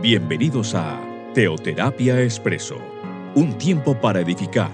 Bienvenidos 0.00 0.76
a 0.76 1.02
Teoterapia 1.34 2.22
Expreso, 2.22 2.76
un 3.34 3.58
tiempo 3.58 4.00
para 4.00 4.20
edificar 4.20 4.70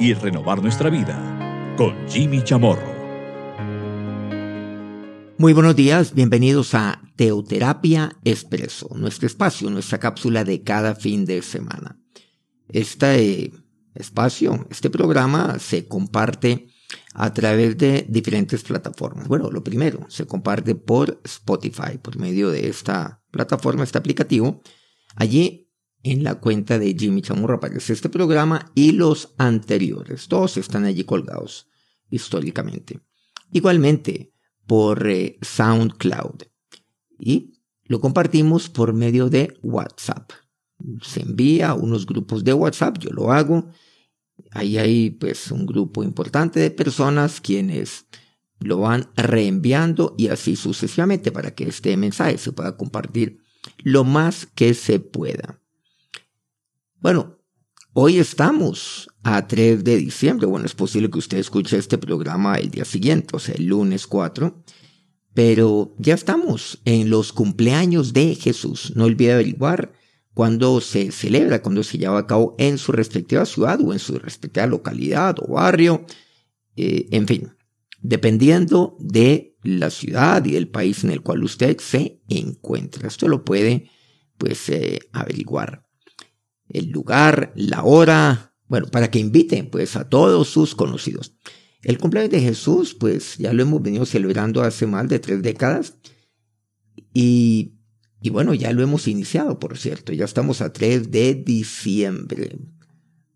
y 0.00 0.14
renovar 0.14 0.62
nuestra 0.62 0.88
vida 0.88 1.74
con 1.76 2.08
Jimmy 2.08 2.42
Chamorro. 2.42 2.90
Muy 5.36 5.52
buenos 5.52 5.76
días, 5.76 6.14
bienvenidos 6.14 6.74
a 6.74 7.02
Teoterapia 7.16 8.16
Expreso, 8.24 8.88
nuestro 8.94 9.26
espacio, 9.26 9.68
nuestra 9.68 9.98
cápsula 9.98 10.42
de 10.42 10.62
cada 10.62 10.94
fin 10.94 11.26
de 11.26 11.42
semana. 11.42 12.00
Este 12.68 13.52
espacio, 13.94 14.66
este 14.70 14.88
programa 14.88 15.58
se 15.58 15.86
comparte 15.86 16.68
a 17.12 17.34
través 17.34 17.76
de 17.76 18.06
diferentes 18.08 18.62
plataformas. 18.62 19.28
Bueno, 19.28 19.50
lo 19.50 19.62
primero, 19.62 20.06
se 20.08 20.26
comparte 20.26 20.74
por 20.74 21.20
Spotify, 21.24 21.98
por 22.00 22.16
medio 22.16 22.48
de 22.48 22.70
esta 22.70 23.21
plataforma, 23.32 23.82
este 23.82 23.98
aplicativo. 23.98 24.62
Allí 25.16 25.68
en 26.04 26.22
la 26.22 26.36
cuenta 26.36 26.78
de 26.78 26.94
Jimmy 26.96 27.22
Chamorro 27.22 27.56
aparece 27.56 27.92
este 27.92 28.08
programa 28.08 28.70
y 28.76 28.92
los 28.92 29.34
anteriores. 29.38 30.28
Todos 30.28 30.56
están 30.56 30.84
allí 30.84 31.02
colgados 31.02 31.66
históricamente. 32.10 33.00
Igualmente 33.52 34.32
por 34.66 35.08
eh, 35.08 35.38
SoundCloud. 35.42 36.44
Y 37.18 37.54
lo 37.84 38.00
compartimos 38.00 38.68
por 38.68 38.92
medio 38.92 39.28
de 39.28 39.58
WhatsApp. 39.62 40.30
Se 41.02 41.22
envía 41.22 41.70
a 41.70 41.74
unos 41.74 42.06
grupos 42.06 42.44
de 42.44 42.54
WhatsApp, 42.54 42.98
yo 42.98 43.10
lo 43.10 43.32
hago 43.32 43.68
Ahí 44.50 44.78
hay 44.78 45.10
pues 45.10 45.50
un 45.50 45.66
grupo 45.66 46.02
importante 46.02 46.60
de 46.60 46.70
personas 46.70 47.40
quienes 47.40 48.06
lo 48.62 48.78
van 48.78 49.08
reenviando 49.16 50.14
y 50.18 50.28
así 50.28 50.56
sucesivamente 50.56 51.32
para 51.32 51.54
que 51.54 51.64
este 51.64 51.96
mensaje 51.96 52.38
se 52.38 52.52
pueda 52.52 52.76
compartir 52.76 53.38
lo 53.78 54.04
más 54.04 54.46
que 54.46 54.74
se 54.74 55.00
pueda. 55.00 55.60
Bueno, 57.00 57.38
hoy 57.92 58.18
estamos 58.18 59.08
a 59.22 59.46
3 59.46 59.84
de 59.84 59.96
diciembre. 59.96 60.46
Bueno, 60.46 60.66
es 60.66 60.74
posible 60.74 61.10
que 61.10 61.18
usted 61.18 61.38
escuche 61.38 61.76
este 61.76 61.98
programa 61.98 62.56
el 62.56 62.70
día 62.70 62.84
siguiente, 62.84 63.36
o 63.36 63.38
sea, 63.38 63.54
el 63.56 63.66
lunes 63.66 64.06
4. 64.06 64.62
Pero 65.34 65.94
ya 65.98 66.14
estamos 66.14 66.80
en 66.84 67.08
los 67.10 67.32
cumpleaños 67.32 68.12
de 68.12 68.34
Jesús. 68.34 68.92
No 68.96 69.04
olvide 69.04 69.32
averiguar 69.32 69.92
cuando 70.34 70.80
se 70.80 71.10
celebra, 71.10 71.62
cuando 71.62 71.82
se 71.82 71.98
lleva 71.98 72.18
a 72.18 72.26
cabo 72.26 72.54
en 72.58 72.78
su 72.78 72.92
respectiva 72.92 73.44
ciudad 73.44 73.80
o 73.80 73.92
en 73.92 73.98
su 73.98 74.18
respectiva 74.18 74.66
localidad 74.66 75.36
o 75.40 75.54
barrio, 75.54 76.04
eh, 76.76 77.08
en 77.10 77.26
fin, 77.26 77.52
dependiendo 78.02 78.96
de 78.98 79.56
la 79.62 79.90
ciudad 79.90 80.44
y 80.44 80.52
del 80.52 80.68
país 80.68 81.04
en 81.04 81.10
el 81.10 81.22
cual 81.22 81.42
usted 81.44 81.78
se 81.78 82.20
encuentra. 82.28 83.08
Esto 83.08 83.28
lo 83.28 83.44
puede, 83.44 83.88
pues, 84.38 84.68
eh, 84.68 84.98
averiguar. 85.12 85.86
El 86.68 86.90
lugar, 86.90 87.52
la 87.54 87.84
hora, 87.84 88.54
bueno, 88.66 88.88
para 88.88 89.10
que 89.10 89.18
inviten, 89.18 89.70
pues, 89.70 89.96
a 89.96 90.08
todos 90.08 90.48
sus 90.48 90.74
conocidos. 90.74 91.34
El 91.82 91.98
cumpleaños 91.98 92.32
de 92.32 92.40
Jesús, 92.40 92.94
pues, 92.94 93.38
ya 93.38 93.52
lo 93.52 93.62
hemos 93.62 93.82
venido 93.82 94.04
celebrando 94.04 94.62
hace 94.62 94.86
más 94.86 95.08
de 95.08 95.18
tres 95.18 95.42
décadas 95.42 95.96
y 97.14 97.78
y 98.22 98.30
bueno, 98.30 98.54
ya 98.54 98.72
lo 98.72 98.82
hemos 98.82 99.08
iniciado, 99.08 99.58
por 99.58 99.76
cierto, 99.76 100.12
ya 100.12 100.24
estamos 100.24 100.60
a 100.60 100.72
3 100.72 101.10
de 101.10 101.34
diciembre. 101.34 102.56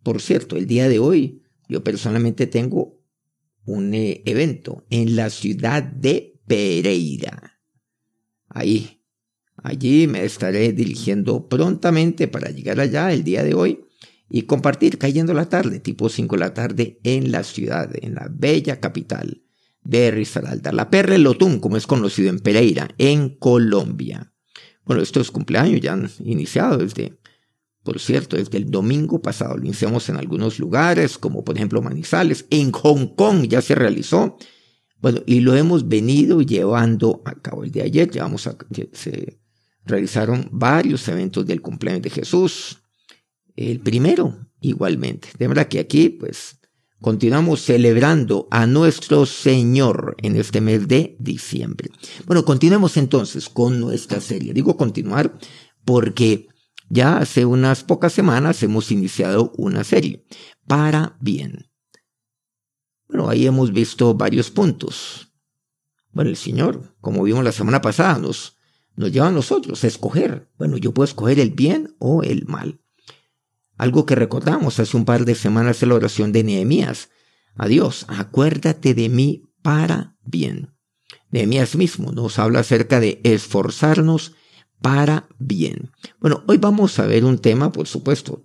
Por 0.05 0.23
cierto, 0.23 0.57
el 0.57 0.69
día 0.69 0.89
de 0.89 1.01
hoy 1.01 1.43
yo 1.69 1.83
personalmente 1.83 2.47
tengo 2.47 2.96
un 3.67 3.93
eh, 3.95 4.23
evento 4.25 4.87
en 4.91 5.17
la 5.17 5.29
ciudad 5.29 5.83
de 5.83 6.41
Pereira. 6.47 7.61
Ahí, 8.49 9.03
allí 9.57 10.07
me 10.07 10.25
estaré 10.25 10.73
dirigiendo 10.73 11.49
prontamente 11.49 12.29
para 12.29 12.51
llegar 12.51 12.81
allá 12.81 13.13
el 13.13 13.25
día 13.25 13.43
de 13.43 13.55
hoy 13.55 13.85
y 14.31 14.43
compartir 14.43 14.99
cayendo 14.99 15.35
la 15.35 15.49
tarde, 15.49 15.81
tipo 15.81 16.09
5 16.09 16.37
de 16.37 16.41
la 16.41 16.55
tarde, 16.55 17.01
en 17.03 17.31
la 17.31 17.43
ciudad, 17.43 17.91
en 18.01 18.15
la 18.15 18.29
bella 18.31 18.81
capital 18.81 19.43
de 19.83 20.11
Risaralda, 20.11 20.73
la 20.73 20.91
Perre 20.91 21.19
Lotún, 21.19 21.61
como 21.61 21.77
es 21.77 21.87
conocido 21.87 22.31
en 22.31 22.41
Pereira, 22.41 22.89
en 22.99 23.37
Colombia. 23.37 24.33
Bueno, 24.85 25.03
estos 25.03 25.31
cumpleaños 25.31 25.81
ya 25.81 25.93
han 25.93 26.11
iniciado 26.25 26.79
desde, 26.79 27.19
por 27.87 28.01
cierto, 28.01 28.37
desde 28.37 28.59
el 28.59 28.69
domingo 28.69 29.23
pasado. 29.23 29.57
Lo 29.57 29.65
iniciamos 29.65 30.09
en 30.09 30.17
algunos 30.17 30.59
lugares, 30.59 31.19
como 31.19 31.45
por 31.45 31.55
ejemplo 31.55 31.81
Manizales. 31.81 32.45
En 32.51 32.73
Hong 32.73 33.15
Kong 33.15 33.47
ya 33.47 33.63
se 33.63 33.77
realizó. 33.77 34.37
Bueno, 35.01 35.23
y 35.25 35.39
lo 35.39 35.55
hemos 35.55 35.87
venido 35.87 36.43
llevando 36.43 37.23
a 37.25 37.37
cabo. 37.37 37.63
El 37.63 37.71
de 37.71 37.83
ayer 37.83 38.11
llevamos 38.11 38.51
se 38.93 39.39
realizaron 39.85 40.49
varios 40.51 41.07
eventos 41.07 41.47
del 41.47 41.63
cumpleaños 41.63 42.03
de 42.03 42.11
Jesús. 42.11 42.83
El 43.55 43.79
primero, 43.79 44.37
igualmente. 44.61 45.29
De 45.39 45.47
verdad 45.47 45.69
que 45.69 45.79
aquí, 45.79 46.09
pues, 46.09 46.59
Continuamos 46.99 47.61
celebrando 47.61 48.49
a 48.51 48.67
nuestro 48.67 49.27
Señor 49.27 50.17
en 50.23 50.35
este 50.35 50.63
mes 50.63 50.89
de 50.89 51.15
diciembre. 51.21 51.91
Bueno, 52.27 52.43
continuemos 52.47 52.97
entonces 52.97 53.51
con 53.51 53.79
nuestra 53.79 54.19
serie. 54.21 54.55
Digo 54.55 54.79
continuar 54.79 55.39
porque 55.85 56.49
ya 56.89 57.19
hace 57.19 57.45
unas 57.45 57.85
pocas 57.85 58.13
semanas 58.13 58.63
hemos 58.63 58.91
iniciado 58.91 59.53
una 59.57 59.85
serie. 59.85 60.25
Para 60.67 61.17
bien. 61.21 61.71
Bueno, 63.09 63.29
ahí 63.29 63.47
hemos 63.47 63.73
visto 63.73 64.15
varios 64.15 64.51
puntos. 64.51 65.33
Bueno, 66.13 66.31
el 66.31 66.37
Señor, 66.37 66.97
como 67.01 67.23
vimos 67.23 67.45
la 67.45 67.53
semana 67.53 67.81
pasada, 67.81 68.19
nos, 68.19 68.57
nos 68.97 69.13
lleva 69.13 69.29
a 69.29 69.33
nosotros 69.33 69.85
a 69.85 69.87
escoger. 69.87 70.51
Bueno, 70.59 70.77
yo 70.77 70.93
puedo 70.93 71.05
escoger 71.05 71.39
el 71.39 71.51
bien 71.51 71.95
o 71.99 72.23
el 72.23 72.47
mal. 72.47 72.81
Algo 73.77 74.07
que 74.07 74.15
recordamos 74.15 74.81
hace 74.81 74.97
un 74.97 75.05
par 75.05 75.25
de 75.25 75.35
semanas 75.35 75.83
en 75.83 75.91
la 75.91 75.97
oración 75.97 76.33
de 76.33 76.43
Nehemías. 76.43 77.11
Adiós, 77.55 78.07
acuérdate 78.09 78.95
de 78.95 79.09
mí 79.09 79.43
para 79.63 80.17
bien. 80.25 80.75
Nehemías 81.31 81.77
mismo 81.77 82.13
nos 82.13 82.39
habla 82.39 82.61
acerca 82.61 83.01
de 83.01 83.21
esforzarnos 83.25 84.35
para 84.81 85.29
bien. 85.39 85.91
Bueno, 86.21 86.45
hoy 86.47 86.59
vamos 86.59 86.99
a 86.99 87.07
ver 87.07 87.25
un 87.25 87.39
tema, 87.39 87.73
por 87.73 87.87
supuesto, 87.87 88.45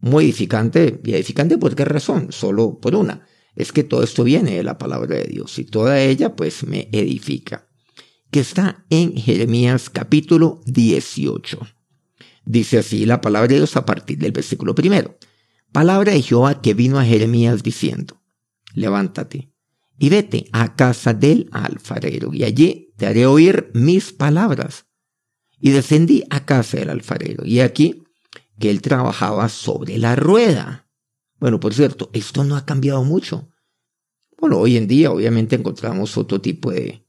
muy 0.00 0.24
edificante. 0.24 1.00
¿Y 1.04 1.14
edificante 1.14 1.58
por 1.58 1.74
qué 1.74 1.84
razón? 1.84 2.28
Solo 2.30 2.78
por 2.80 2.94
una. 2.94 3.26
Es 3.54 3.72
que 3.72 3.84
todo 3.84 4.02
esto 4.02 4.24
viene 4.24 4.56
de 4.56 4.62
la 4.62 4.78
palabra 4.78 5.16
de 5.16 5.24
Dios 5.24 5.58
y 5.58 5.64
toda 5.64 6.00
ella 6.00 6.36
pues 6.36 6.66
me 6.66 6.88
edifica. 6.92 7.68
Que 8.30 8.40
está 8.40 8.84
en 8.90 9.16
Jeremías 9.16 9.88
capítulo 9.88 10.60
18. 10.66 11.58
Dice 12.44 12.78
así 12.78 13.06
la 13.06 13.20
palabra 13.20 13.48
de 13.48 13.56
Dios 13.56 13.76
a 13.76 13.86
partir 13.86 14.18
del 14.18 14.32
versículo 14.32 14.74
primero. 14.74 15.18
Palabra 15.72 16.12
de 16.12 16.22
Jehová 16.22 16.60
que 16.60 16.74
vino 16.74 16.98
a 16.98 17.04
Jeremías 17.04 17.62
diciendo, 17.62 18.22
levántate 18.74 19.52
y 19.98 20.08
vete 20.10 20.48
a 20.52 20.76
casa 20.76 21.14
del 21.14 21.48
alfarero 21.52 22.32
y 22.32 22.44
allí 22.44 22.92
te 22.96 23.06
haré 23.06 23.26
oír 23.26 23.70
mis 23.74 24.12
palabras. 24.12 24.85
Y 25.60 25.70
descendí 25.70 26.24
a 26.30 26.44
casa 26.44 26.78
del 26.78 26.90
alfarero 26.90 27.44
y 27.44 27.60
aquí 27.60 28.04
que 28.58 28.70
él 28.70 28.82
trabajaba 28.82 29.48
sobre 29.48 29.98
la 29.98 30.16
rueda. 30.16 30.86
Bueno, 31.38 31.60
por 31.60 31.74
cierto, 31.74 32.10
esto 32.12 32.44
no 32.44 32.56
ha 32.56 32.64
cambiado 32.64 33.04
mucho. 33.04 33.48
Bueno, 34.38 34.58
hoy 34.58 34.76
en 34.76 34.86
día 34.86 35.10
obviamente 35.10 35.56
encontramos 35.56 36.16
otro 36.16 36.40
tipo 36.40 36.70
de, 36.70 37.06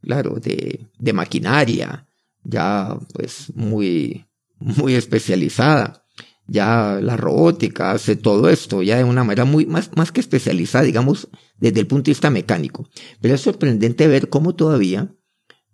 claro, 0.00 0.36
de, 0.40 1.12
maquinaria, 1.12 2.06
ya 2.42 2.98
pues 3.12 3.52
muy, 3.54 4.26
muy 4.58 4.94
especializada. 4.94 6.04
Ya 6.48 6.98
la 7.00 7.16
robótica 7.16 7.92
hace 7.92 8.16
todo 8.16 8.48
esto, 8.50 8.82
ya 8.82 8.96
de 8.96 9.04
una 9.04 9.22
manera 9.22 9.44
muy 9.44 9.64
más, 9.64 9.90
más 9.96 10.10
que 10.10 10.20
especializada, 10.20 10.84
digamos, 10.84 11.28
desde 11.56 11.80
el 11.80 11.86
punto 11.86 12.06
de 12.06 12.10
vista 12.10 12.30
mecánico. 12.30 12.88
Pero 13.20 13.34
es 13.34 13.40
sorprendente 13.40 14.08
ver 14.08 14.28
cómo 14.28 14.54
todavía, 14.54 15.14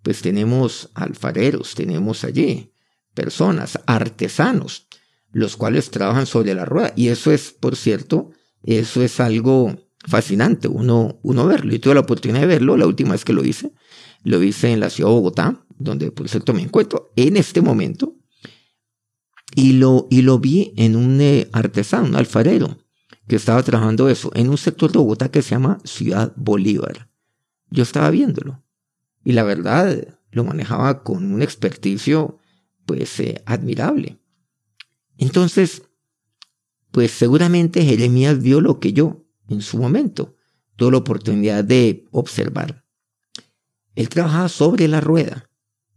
pues 0.01 0.21
tenemos 0.21 0.89
alfareros, 0.93 1.75
tenemos 1.75 2.23
allí 2.23 2.73
personas, 3.13 3.79
artesanos, 3.85 4.87
los 5.31 5.57
cuales 5.57 5.91
trabajan 5.91 6.25
sobre 6.25 6.53
la 6.53 6.65
rueda. 6.65 6.93
Y 6.95 7.09
eso 7.09 7.31
es, 7.31 7.51
por 7.51 7.75
cierto, 7.75 8.31
eso 8.63 9.03
es 9.03 9.19
algo 9.19 9.75
fascinante, 10.07 10.67
uno, 10.67 11.19
uno 11.21 11.45
verlo. 11.45 11.73
Y 11.73 11.79
tuve 11.79 11.95
la 11.95 11.99
oportunidad 12.01 12.41
de 12.41 12.47
verlo 12.47 12.77
la 12.77 12.87
última 12.87 13.11
vez 13.11 13.25
que 13.25 13.33
lo 13.33 13.43
hice. 13.43 13.73
Lo 14.23 14.41
hice 14.41 14.71
en 14.71 14.79
la 14.79 14.89
ciudad 14.89 15.09
de 15.09 15.15
Bogotá, 15.15 15.65
donde 15.77 16.11
por 16.11 16.27
cierto 16.29 16.53
me 16.53 16.61
encuentro 16.61 17.11
en 17.15 17.37
este 17.37 17.61
momento 17.61 18.15
y 19.55 19.73
lo, 19.73 20.07
y 20.09 20.21
lo 20.21 20.39
vi 20.39 20.73
en 20.77 20.95
un 20.95 21.19
eh, 21.21 21.49
artesano, 21.51 22.07
un 22.07 22.15
alfarero, 22.15 22.77
que 23.27 23.35
estaba 23.35 23.63
trabajando 23.63 24.09
eso, 24.09 24.31
en 24.35 24.49
un 24.49 24.57
sector 24.57 24.91
de 24.91 24.99
Bogotá 24.99 25.29
que 25.29 25.41
se 25.41 25.51
llama 25.51 25.79
Ciudad 25.83 26.33
Bolívar. 26.35 27.09
Yo 27.69 27.83
estaba 27.83 28.09
viéndolo. 28.09 28.63
Y 29.29 29.33
la 29.33 29.43
verdad, 29.43 30.17
lo 30.31 30.43
manejaba 30.43 31.03
con 31.03 31.31
un 31.31 31.43
experticio, 31.43 32.39
pues, 32.87 33.19
eh, 33.19 33.43
admirable. 33.45 34.17
Entonces, 35.19 35.83
pues 36.89 37.11
seguramente 37.11 37.85
Jeremías 37.85 38.41
vio 38.41 38.59
lo 38.59 38.79
que 38.79 38.91
yo, 38.91 39.27
en 39.47 39.61
su 39.61 39.77
momento, 39.77 40.35
tuve 40.77 40.93
la 40.93 40.97
oportunidad 40.97 41.63
de 41.63 42.07
observar. 42.09 42.87
Él 43.93 44.09
trabajaba 44.09 44.49
sobre 44.49 44.87
la 44.87 44.99
rueda 44.99 45.47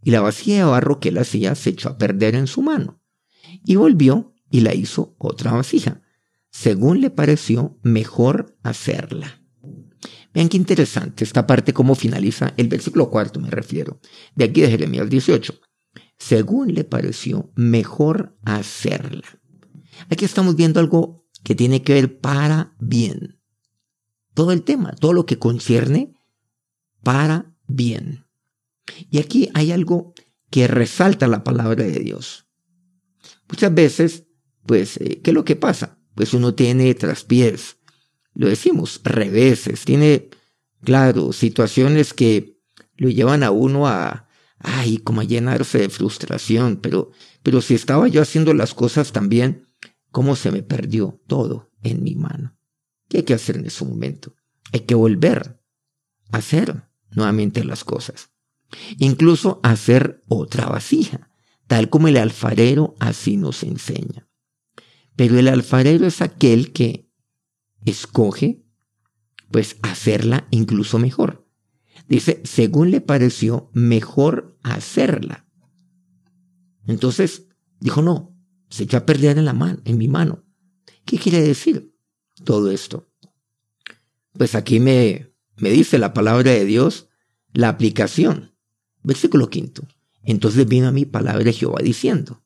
y 0.03 0.11
la 0.11 0.21
vasija 0.21 0.57
de 0.57 0.65
barro 0.65 0.99
que 0.99 1.09
él 1.09 1.17
hacía 1.17 1.55
se 1.55 1.71
echó 1.71 1.89
a 1.89 1.97
perder 1.97 2.35
en 2.35 2.45
su 2.45 2.61
mano. 2.61 3.01
Y 3.65 3.77
volvió 3.77 4.35
y 4.51 4.59
la 4.59 4.75
hizo 4.75 5.15
otra 5.17 5.53
vasija, 5.53 6.03
según 6.51 7.01
le 7.01 7.09
pareció 7.09 7.79
mejor 7.81 8.55
hacerla. 8.61 9.42
Vean 10.33 10.49
qué 10.49 10.57
interesante 10.57 11.23
esta 11.23 11.45
parte, 11.45 11.73
cómo 11.73 11.95
finaliza 11.95 12.53
el 12.57 12.67
versículo 12.67 13.09
cuarto, 13.09 13.39
me 13.39 13.49
refiero, 13.49 13.99
de 14.35 14.45
aquí 14.45 14.61
de 14.61 14.71
Jeremías 14.71 15.09
18. 15.09 15.59
Según 16.17 16.73
le 16.73 16.83
pareció 16.83 17.51
mejor 17.55 18.35
hacerla. 18.43 19.27
Aquí 20.09 20.25
estamos 20.25 20.55
viendo 20.55 20.79
algo 20.79 21.27
que 21.43 21.55
tiene 21.55 21.83
que 21.83 21.93
ver 21.93 22.19
para 22.19 22.75
bien. 22.79 23.39
Todo 24.33 24.51
el 24.51 24.63
tema, 24.63 24.93
todo 24.93 25.13
lo 25.13 25.25
que 25.25 25.37
concierne 25.37 26.13
para 27.03 27.55
bien. 27.67 28.25
Y 29.09 29.19
aquí 29.19 29.49
hay 29.53 29.71
algo 29.71 30.13
que 30.49 30.67
resalta 30.67 31.27
la 31.27 31.43
palabra 31.43 31.83
de 31.83 31.99
Dios. 31.99 32.47
Muchas 33.49 33.73
veces, 33.73 34.27
pues, 34.65 34.97
eh, 34.97 35.21
¿qué 35.23 35.31
es 35.31 35.33
lo 35.33 35.45
que 35.45 35.55
pasa? 35.55 35.99
Pues 36.15 36.33
uno 36.33 36.53
tiene 36.55 36.93
traspiés, 36.95 37.77
lo 38.33 38.47
decimos, 38.47 39.01
reveses, 39.03 39.85
tiene, 39.85 40.29
claro, 40.83 41.33
situaciones 41.33 42.13
que 42.13 42.59
lo 42.95 43.09
llevan 43.09 43.43
a 43.43 43.51
uno 43.51 43.87
a, 43.87 44.27
ay, 44.59 44.97
como 44.97 45.21
a 45.21 45.25
llenarse 45.25 45.79
de 45.79 45.89
frustración, 45.89 46.77
pero, 46.77 47.11
pero 47.43 47.61
si 47.61 47.75
estaba 47.75 48.07
yo 48.07 48.21
haciendo 48.21 48.53
las 48.53 48.73
cosas 48.73 49.11
también, 49.11 49.69
¿cómo 50.11 50.35
se 50.35 50.51
me 50.51 50.63
perdió 50.63 51.21
todo 51.27 51.71
en 51.81 52.03
mi 52.03 52.15
mano? 52.15 52.57
¿Qué 53.09 53.17
hay 53.17 53.23
que 53.23 53.33
hacer 53.33 53.57
en 53.57 53.65
ese 53.65 53.85
momento? 53.85 54.35
Hay 54.71 54.81
que 54.81 54.95
volver 54.95 55.59
a 56.31 56.37
hacer 56.37 56.83
nuevamente 57.11 57.63
las 57.63 57.83
cosas. 57.83 58.31
Incluso 58.97 59.59
hacer 59.63 60.21
otra 60.27 60.67
vasija, 60.67 61.29
tal 61.67 61.89
como 61.89 62.07
el 62.07 62.17
alfarero 62.17 62.95
así 62.99 63.37
nos 63.37 63.63
enseña. 63.63 64.27
Pero 65.15 65.37
el 65.37 65.47
alfarero 65.47 66.07
es 66.07 66.21
aquel 66.21 66.71
que 66.71 67.02
escoge, 67.85 68.63
pues, 69.51 69.77
hacerla 69.81 70.47
incluso 70.51 70.99
mejor. 70.99 71.47
Dice, 72.07 72.41
según 72.43 72.91
le 72.91 73.01
pareció 73.01 73.69
mejor 73.73 74.57
hacerla. 74.63 75.47
Entonces, 76.85 77.47
dijo, 77.79 78.01
no, 78.01 78.35
se 78.69 78.83
echó 78.83 78.97
a 78.97 79.05
perder 79.05 79.37
en, 79.37 79.45
la 79.45 79.53
mano, 79.53 79.79
en 79.85 79.97
mi 79.97 80.07
mano. 80.07 80.43
¿Qué 81.05 81.17
quiere 81.17 81.41
decir 81.41 81.95
todo 82.43 82.71
esto? 82.71 83.09
Pues 84.33 84.55
aquí 84.55 84.79
me, 84.79 85.33
me 85.57 85.69
dice 85.69 85.99
la 85.99 86.13
palabra 86.13 86.51
de 86.51 86.65
Dios 86.65 87.09
la 87.53 87.69
aplicación. 87.69 88.55
Versículo 89.03 89.49
quinto. 89.49 89.87
Entonces 90.23 90.67
vino 90.67 90.87
a 90.87 90.91
mi 90.91 91.05
palabra 91.05 91.43
de 91.43 91.53
Jehová 91.53 91.79
diciendo. 91.83 92.43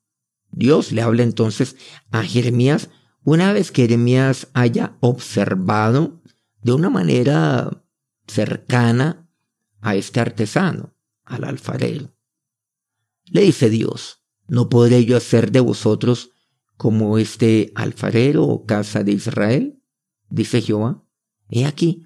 Dios 0.51 0.91
le 0.91 1.01
habla 1.01 1.23
entonces 1.23 1.75
a 2.11 2.23
Jeremías 2.23 2.89
una 3.27 3.51
vez 3.51 3.73
que 3.73 3.81
Jeremías 3.81 4.47
haya 4.53 4.95
observado 5.01 6.21
de 6.61 6.71
una 6.71 6.89
manera 6.89 7.83
cercana 8.25 9.29
a 9.81 9.95
este 9.95 10.21
artesano, 10.21 10.95
al 11.25 11.43
alfarero. 11.43 12.15
Le 13.25 13.41
dice 13.41 13.69
Dios, 13.69 14.21
¿no 14.47 14.69
podré 14.69 15.03
yo 15.03 15.17
hacer 15.17 15.51
de 15.51 15.59
vosotros 15.59 16.29
como 16.77 17.17
este 17.17 17.73
alfarero 17.75 18.45
o 18.45 18.65
casa 18.65 19.03
de 19.03 19.11
Israel? 19.11 19.83
Dice 20.29 20.61
Jehová. 20.61 21.03
He 21.49 21.65
aquí 21.65 22.05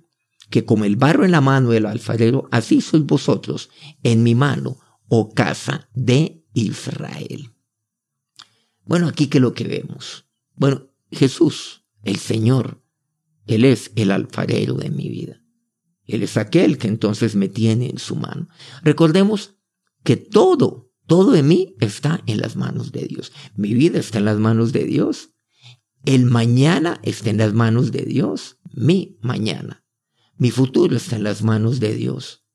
que 0.49 0.65
como 0.65 0.85
el 0.85 0.95
barro 0.95 1.23
en 1.23 1.31
la 1.31 1.41
mano 1.41 1.69
del 1.69 1.85
alfarero, 1.85 2.47
así 2.49 2.81
sois 2.81 3.05
vosotros 3.05 3.69
en 4.01 4.23
mi 4.23 4.33
mano, 4.33 4.79
oh 5.07 5.29
casa 5.35 5.87
de 5.93 6.43
Israel. 6.55 7.53
Bueno, 8.85 9.07
aquí 9.07 9.27
que 9.27 9.39
lo 9.39 9.53
que 9.53 9.65
vemos. 9.65 10.25
Bueno, 10.55 10.90
Jesús, 11.11 11.85
el 12.03 12.17
Señor, 12.17 12.83
Él 13.45 13.65
es 13.65 13.91
el 13.95 14.11
alfarero 14.11 14.75
de 14.75 14.89
mi 14.89 15.09
vida. 15.09 15.41
Él 16.05 16.23
es 16.23 16.37
aquel 16.37 16.77
que 16.77 16.87
entonces 16.87 17.35
me 17.35 17.47
tiene 17.47 17.89
en 17.89 17.99
su 17.99 18.15
mano. 18.15 18.47
Recordemos 18.83 19.55
que 20.03 20.17
todo, 20.17 20.91
todo 21.07 21.31
de 21.31 21.43
mí 21.43 21.75
está 21.79 22.21
en 22.25 22.39
las 22.39 22.55
manos 22.55 22.91
de 22.91 23.05
Dios. 23.05 23.31
Mi 23.55 23.73
vida 23.73 23.99
está 23.99 24.17
en 24.17 24.25
las 24.25 24.39
manos 24.39 24.71
de 24.71 24.85
Dios. 24.85 25.29
El 26.03 26.25
mañana 26.25 26.99
está 27.03 27.29
en 27.29 27.37
las 27.37 27.53
manos 27.53 27.91
de 27.91 28.03
Dios. 28.03 28.57
Mi 28.73 29.19
mañana. 29.21 29.85
Mi 30.37 30.49
futuro 30.49 30.95
está 30.95 31.17
en 31.17 31.23
las 31.23 31.43
manos 31.43 31.79
de 31.79 31.93
Dios. 31.93 32.45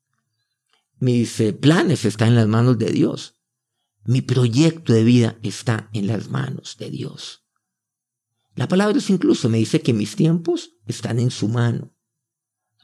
Mis 0.99 1.39
eh, 1.39 1.53
planes 1.53 2.05
están 2.05 2.29
en 2.29 2.35
las 2.35 2.47
manos 2.47 2.77
de 2.77 2.91
Dios. 2.91 3.37
Mi 4.03 4.21
proyecto 4.21 4.93
de 4.93 5.03
vida 5.03 5.39
está 5.43 5.89
en 5.93 6.07
las 6.07 6.29
manos 6.29 6.77
de 6.77 6.89
Dios. 6.89 7.46
La 8.57 8.67
palabra 8.67 8.97
es 8.97 9.11
incluso 9.11 9.49
me 9.49 9.59
dice 9.59 9.81
que 9.81 9.93
mis 9.93 10.15
tiempos 10.15 10.71
están 10.87 11.19
en 11.19 11.29
su 11.29 11.47
mano. 11.47 11.93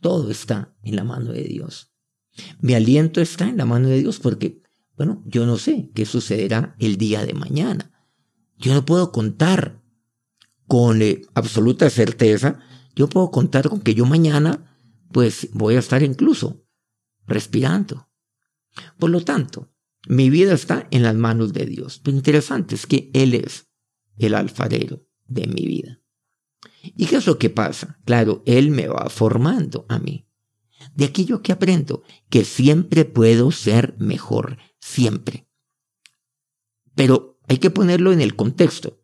Todo 0.01 0.29
está 0.29 0.77
en 0.83 0.95
la 0.95 1.03
mano 1.03 1.31
de 1.31 1.45
Dios. 1.45 1.91
Mi 2.59 2.75
aliento 2.75 3.21
está 3.21 3.49
en 3.49 3.57
la 3.57 3.65
mano 3.65 3.87
de 3.89 3.97
Dios 3.97 4.19
porque, 4.19 4.61
bueno, 4.95 5.23
yo 5.25 5.47
no 5.47 5.57
sé 5.57 5.89
qué 5.95 6.05
sucederá 6.05 6.75
el 6.77 6.97
día 6.97 7.25
de 7.25 7.33
mañana. 7.33 7.91
Yo 8.55 8.75
no 8.75 8.85
puedo 8.85 9.11
contar 9.11 9.81
con 10.67 11.01
eh, 11.01 11.23
absoluta 11.33 11.89
certeza, 11.89 12.59
yo 12.95 13.09
puedo 13.09 13.31
contar 13.31 13.67
con 13.67 13.81
que 13.81 13.95
yo 13.95 14.05
mañana, 14.05 14.77
pues 15.11 15.49
voy 15.53 15.75
a 15.75 15.79
estar 15.79 16.03
incluso 16.03 16.67
respirando. 17.25 18.11
Por 18.99 19.09
lo 19.09 19.21
tanto, 19.21 19.73
mi 20.07 20.29
vida 20.29 20.53
está 20.53 20.87
en 20.91 21.01
las 21.01 21.15
manos 21.15 21.51
de 21.51 21.65
Dios. 21.65 21.99
Lo 22.05 22.11
interesante 22.11 22.75
es 22.75 22.85
que 22.85 23.09
Él 23.15 23.33
es 23.33 23.71
el 24.17 24.35
alfarero 24.35 25.07
de 25.27 25.47
mi 25.47 25.65
vida. 25.65 26.01
¿Y 26.81 27.05
qué 27.05 27.17
es 27.17 27.27
lo 27.27 27.37
que 27.37 27.49
pasa? 27.49 27.99
Claro, 28.05 28.43
Él 28.45 28.71
me 28.71 28.87
va 28.87 29.09
formando 29.09 29.85
a 29.89 29.99
mí. 29.99 30.27
De 30.95 31.05
aquello 31.05 31.41
que 31.41 31.51
aprendo, 31.51 32.03
que 32.29 32.43
siempre 32.43 33.05
puedo 33.05 33.51
ser 33.51 33.95
mejor, 33.99 34.57
siempre. 34.79 35.47
Pero 36.95 37.39
hay 37.47 37.57
que 37.57 37.69
ponerlo 37.69 38.11
en 38.11 38.21
el 38.21 38.35
contexto. 38.35 39.01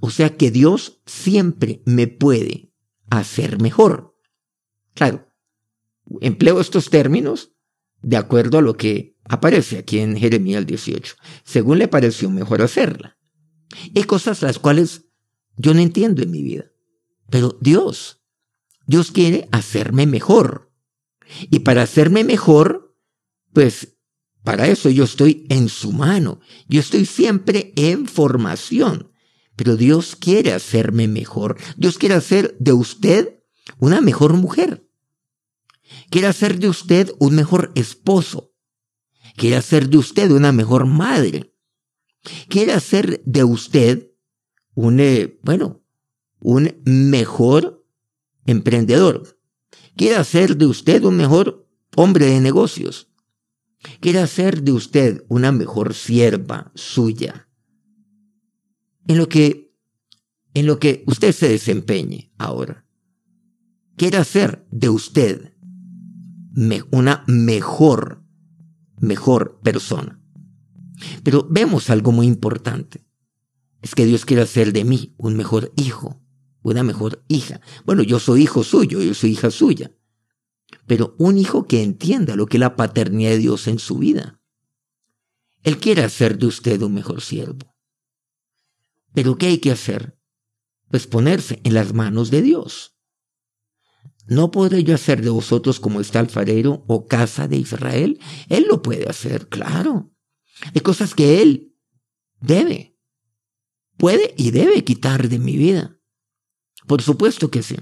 O 0.00 0.10
sea 0.10 0.36
que 0.36 0.50
Dios 0.50 1.00
siempre 1.06 1.82
me 1.84 2.06
puede 2.06 2.72
hacer 3.10 3.60
mejor. 3.60 4.16
Claro, 4.94 5.28
empleo 6.20 6.60
estos 6.60 6.90
términos 6.90 7.52
de 8.02 8.16
acuerdo 8.16 8.58
a 8.58 8.62
lo 8.62 8.76
que 8.76 9.16
aparece 9.24 9.78
aquí 9.78 9.98
en 9.98 10.16
Jeremías 10.16 10.66
18. 10.66 11.16
Según 11.44 11.78
le 11.78 11.88
pareció 11.88 12.30
mejor 12.30 12.62
hacerla. 12.62 13.18
Hay 13.94 14.04
cosas 14.04 14.42
las 14.42 14.58
cuales 14.58 15.03
yo 15.56 15.74
no 15.74 15.80
entiendo 15.80 16.22
en 16.22 16.30
mi 16.30 16.42
vida. 16.42 16.70
Pero 17.30 17.58
Dios, 17.60 18.22
Dios 18.86 19.10
quiere 19.10 19.48
hacerme 19.52 20.06
mejor. 20.06 20.72
Y 21.50 21.60
para 21.60 21.82
hacerme 21.82 22.24
mejor, 22.24 22.96
pues 23.52 23.96
para 24.42 24.68
eso 24.68 24.90
yo 24.90 25.04
estoy 25.04 25.46
en 25.48 25.68
su 25.68 25.92
mano. 25.92 26.40
Yo 26.68 26.80
estoy 26.80 27.06
siempre 27.06 27.72
en 27.76 28.06
formación. 28.06 29.10
Pero 29.56 29.76
Dios 29.76 30.16
quiere 30.16 30.52
hacerme 30.52 31.08
mejor. 31.08 31.56
Dios 31.76 31.98
quiere 31.98 32.14
hacer 32.14 32.56
de 32.58 32.72
usted 32.72 33.40
una 33.78 34.00
mejor 34.00 34.34
mujer. 34.34 34.86
Quiere 36.10 36.26
hacer 36.26 36.58
de 36.58 36.68
usted 36.68 37.10
un 37.18 37.34
mejor 37.34 37.72
esposo. 37.74 38.52
Quiere 39.36 39.56
hacer 39.56 39.88
de 39.88 39.96
usted 39.96 40.30
una 40.30 40.52
mejor 40.52 40.86
madre. 40.86 41.54
Quiere 42.48 42.72
hacer 42.72 43.22
de 43.24 43.44
usted 43.44 44.13
un, 44.74 45.00
eh, 45.00 45.38
bueno, 45.42 45.82
un 46.40 46.70
mejor 46.84 47.84
emprendedor. 48.46 49.38
Quiere 49.96 50.16
hacer 50.16 50.56
de 50.56 50.66
usted 50.66 51.04
un 51.04 51.16
mejor 51.16 51.68
hombre 51.96 52.26
de 52.26 52.40
negocios. 52.40 53.08
Quiere 54.00 54.18
hacer 54.18 54.62
de 54.62 54.72
usted 54.72 55.24
una 55.28 55.52
mejor 55.52 55.94
sierva 55.94 56.72
suya. 56.74 57.48
En 59.06 59.18
lo 59.18 59.28
que, 59.28 59.74
en 60.54 60.66
lo 60.66 60.78
que 60.78 61.04
usted 61.06 61.32
se 61.32 61.48
desempeñe 61.48 62.32
ahora. 62.38 62.84
Quiere 63.96 64.16
hacer 64.16 64.66
de 64.70 64.88
usted 64.88 65.52
una 66.90 67.24
mejor, 67.26 68.24
mejor 68.98 69.60
persona. 69.62 70.20
Pero 71.22 71.46
vemos 71.50 71.90
algo 71.90 72.12
muy 72.12 72.26
importante 72.26 73.04
es 73.84 73.94
que 73.94 74.06
Dios 74.06 74.24
quiere 74.24 74.42
hacer 74.42 74.72
de 74.72 74.82
mí 74.82 75.14
un 75.18 75.36
mejor 75.36 75.70
hijo, 75.76 76.18
una 76.62 76.82
mejor 76.82 77.22
hija. 77.28 77.60
Bueno, 77.84 78.02
yo 78.02 78.18
soy 78.18 78.44
hijo 78.44 78.64
suyo, 78.64 79.02
yo 79.02 79.12
soy 79.12 79.32
hija 79.32 79.50
suya. 79.50 79.94
Pero 80.86 81.14
un 81.18 81.36
hijo 81.36 81.66
que 81.66 81.82
entienda 81.82 82.34
lo 82.34 82.46
que 82.46 82.56
es 82.56 82.60
la 82.60 82.76
paternidad 82.76 83.32
de 83.32 83.38
Dios 83.38 83.68
en 83.68 83.78
su 83.78 83.98
vida. 83.98 84.40
Él 85.64 85.76
quiere 85.76 86.02
hacer 86.02 86.38
de 86.38 86.46
usted 86.46 86.80
un 86.80 86.94
mejor 86.94 87.20
siervo. 87.20 87.76
Pero 89.12 89.36
¿qué 89.36 89.48
hay 89.48 89.58
que 89.58 89.70
hacer? 89.70 90.18
Pues 90.88 91.06
ponerse 91.06 91.60
en 91.62 91.74
las 91.74 91.92
manos 91.92 92.30
de 92.30 92.40
Dios. 92.40 92.96
¿No 94.26 94.50
podré 94.50 94.82
yo 94.82 94.94
hacer 94.94 95.20
de 95.20 95.28
vosotros 95.28 95.78
como 95.78 96.00
está 96.00 96.20
alfarero 96.20 96.86
o 96.88 97.06
casa 97.06 97.48
de 97.48 97.58
Israel? 97.58 98.18
Él 98.48 98.64
lo 98.66 98.80
puede 98.80 99.10
hacer, 99.10 99.50
claro. 99.50 100.10
Hay 100.74 100.80
cosas 100.80 101.14
que 101.14 101.42
Él 101.42 101.76
debe, 102.40 102.93
puede 103.96 104.34
y 104.36 104.50
debe 104.50 104.84
quitar 104.84 105.28
de 105.28 105.38
mi 105.38 105.56
vida. 105.56 105.98
Por 106.86 107.02
supuesto 107.02 107.50
que 107.50 107.62
sí. 107.62 107.76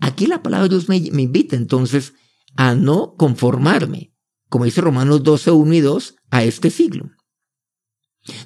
Aquí 0.00 0.26
la 0.26 0.42
palabra 0.42 0.64
de 0.64 0.70
Dios 0.70 0.88
me, 0.88 0.96
invita 0.96 1.56
entonces 1.56 2.14
a 2.56 2.74
no 2.74 3.14
conformarme, 3.16 4.12
como 4.48 4.64
dice 4.64 4.80
Romanos 4.80 5.22
12, 5.22 5.52
1 5.52 5.74
y 5.74 5.80
2, 5.80 6.16
a 6.30 6.44
este 6.44 6.70
siglo. 6.70 7.10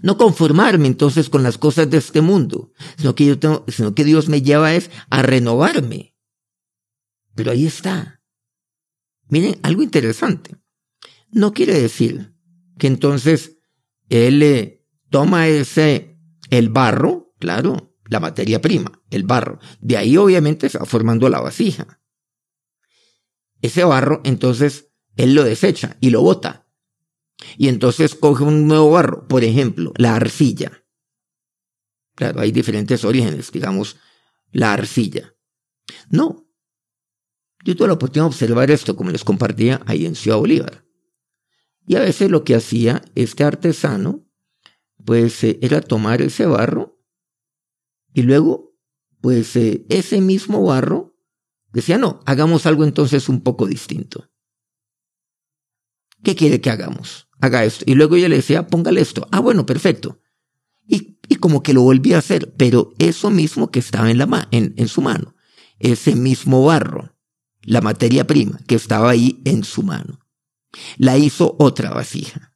No 0.03 0.17
conformarme 0.17 0.87
entonces 0.87 1.29
con 1.29 1.43
las 1.43 1.59
cosas 1.59 1.91
de 1.91 1.99
este 1.99 2.21
mundo, 2.21 2.73
sino 2.97 3.15
que, 3.15 3.27
yo 3.27 3.39
tengo, 3.39 3.65
sino 3.69 3.95
que 3.95 4.05
Dios 4.05 4.29
me 4.29 4.43
lleva 4.43 4.75
es 4.75 4.91
a 5.11 5.23
renovarme. 5.23 6.15
Pero 7.35 7.51
ahí 7.51 7.67
está. 7.67 8.23
Miren, 9.29 9.59
algo 9.63 9.83
interesante. 9.83 10.57
No 11.31 11.53
quiere 11.53 11.81
decir 11.81 12.35
que 12.79 12.87
entonces 12.87 13.59
Él 14.09 14.81
toma 15.11 15.49
ese, 15.49 16.14
el 16.55 16.69
barro, 16.69 17.35
claro, 17.39 17.97
la 18.07 18.21
materia 18.21 18.61
prima, 18.61 19.03
el 19.11 19.25
barro. 19.25 19.59
De 19.81 19.97
ahí 19.97 20.17
obviamente 20.17 20.69
se 20.69 20.79
va 20.79 20.85
formando 20.85 21.29
la 21.29 21.41
vasija. 21.41 22.01
Ese 23.61 23.85
barro, 23.85 24.21
entonces, 24.25 24.93
Él 25.17 25.35
lo 25.35 25.45
desecha 25.45 25.97
y 26.01 26.11
lo 26.11 26.23
bota 26.23 26.65
y 27.57 27.69
entonces 27.69 28.15
coge 28.15 28.45
un 28.45 28.67
nuevo 28.67 28.91
barro, 28.91 29.27
por 29.29 29.45
ejemplo, 29.45 29.93
la 29.97 30.17
arcilla. 30.17 30.85
Claro, 32.15 32.41
hay 32.41 32.53
diferentes 32.53 33.05
orígenes, 33.05 33.51
digamos, 33.51 33.97
la 34.53 34.73
arcilla. 34.73 35.35
No. 36.09 36.49
Yo 37.65 37.75
tuve 37.75 37.89
la 37.89 37.95
oportunidad 37.95 38.25
de 38.25 38.35
observar 38.35 38.71
esto, 38.71 38.95
como 38.95 39.11
les 39.11 39.25
compartía 39.25 39.81
ahí 39.87 40.07
en 40.07 40.15
Ciudad 40.15 40.39
Bolívar. 40.39 40.85
Y 41.87 41.97
a 41.97 42.01
veces 42.01 42.31
lo 42.31 42.45
que 42.45 42.55
hacía 42.55 43.03
este 43.15 43.45
artesano, 43.45 44.24
pues 45.05 45.45
eh, 45.45 45.59
era 45.63 45.81
tomar 45.81 46.23
ese 46.23 46.47
barro 46.47 46.95
y 48.15 48.23
luego, 48.23 48.77
pues 49.21 49.57
eh, 49.57 49.85
ese 49.89 50.21
mismo 50.21 50.65
barro 50.65 51.17
decía, 51.73 51.99
no, 51.99 52.21
hagamos 52.25 52.65
algo 52.65 52.85
entonces 52.85 53.29
un 53.29 53.43
poco 53.43 53.67
distinto. 53.67 54.31
¿Qué 56.23 56.37
quiere 56.37 56.61
que 56.61 56.71
hagamos? 56.71 57.29
Haga 57.41 57.65
esto. 57.65 57.85
Y 57.87 57.97
luego 57.97 58.17
yo 58.17 58.29
le 58.29 58.37
decía, 58.37 58.69
póngale 58.69 59.01
esto. 59.01 59.27
Ah, 59.33 59.41
bueno, 59.41 59.67
perfecto. 59.67 60.21
Y, 60.87 61.19
y 61.29 61.37
como 61.37 61.63
que 61.63 61.75
lo 61.75 61.83
volví 61.83 62.15
a 62.15 62.19
hacer, 62.19 62.55
pero 62.57 62.95
eso 62.99 63.31
mismo 63.31 63.71
que 63.71 63.81
estaba 63.81 64.11
en, 64.11 64.19
la 64.19 64.49
en, 64.53 64.75
en 64.77 64.89
su 64.89 65.03
mano, 65.03 65.35
ese 65.81 66.15
mismo 66.15 66.65
barro, 66.65 67.17
la 67.63 67.81
materia 67.81 68.27
prima 68.27 68.61
que 68.67 68.77
estaba 68.77 69.11
ahí 69.11 69.43
en 69.45 69.65
su 69.65 69.83
mano, 69.83 70.21
la 70.99 71.19
hizo 71.19 71.57
otra 71.59 71.91
vasija. 71.91 72.55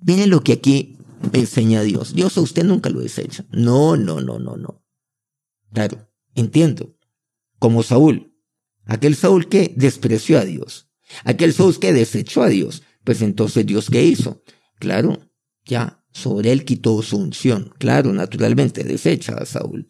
Miren 0.00 0.30
lo 0.30 0.42
que 0.42 0.54
aquí 0.54 0.98
me 1.32 1.40
enseña 1.40 1.82
Dios. 1.82 2.14
Dios 2.14 2.36
a 2.38 2.40
usted 2.40 2.64
nunca 2.64 2.90
lo 2.90 3.00
desecha. 3.00 3.44
No, 3.50 3.96
no, 3.96 4.20
no, 4.20 4.38
no, 4.38 4.56
no. 4.56 4.84
Claro, 5.72 6.08
entiendo. 6.34 6.96
Como 7.58 7.82
Saúl. 7.82 8.34
Aquel 8.86 9.14
Saúl 9.14 9.48
que 9.48 9.72
despreció 9.76 10.38
a 10.38 10.44
Dios. 10.44 10.90
Aquel 11.24 11.52
Saúl 11.52 11.78
que 11.78 11.92
desechó 11.92 12.42
a 12.42 12.48
Dios, 12.48 12.82
pues 13.04 13.22
entonces 13.22 13.66
Dios 13.66 13.90
qué 13.90 14.04
hizo? 14.04 14.42
Claro, 14.78 15.20
ya 15.64 16.04
sobre 16.12 16.52
él 16.52 16.64
quitó 16.64 17.02
su 17.02 17.18
unción. 17.18 17.72
Claro, 17.78 18.12
naturalmente 18.12 18.84
desecha 18.84 19.34
a 19.34 19.46
Saúl. 19.46 19.88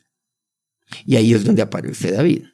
Y 1.06 1.16
ahí 1.16 1.32
es 1.32 1.44
donde 1.44 1.62
aparece 1.62 2.10
David. 2.10 2.44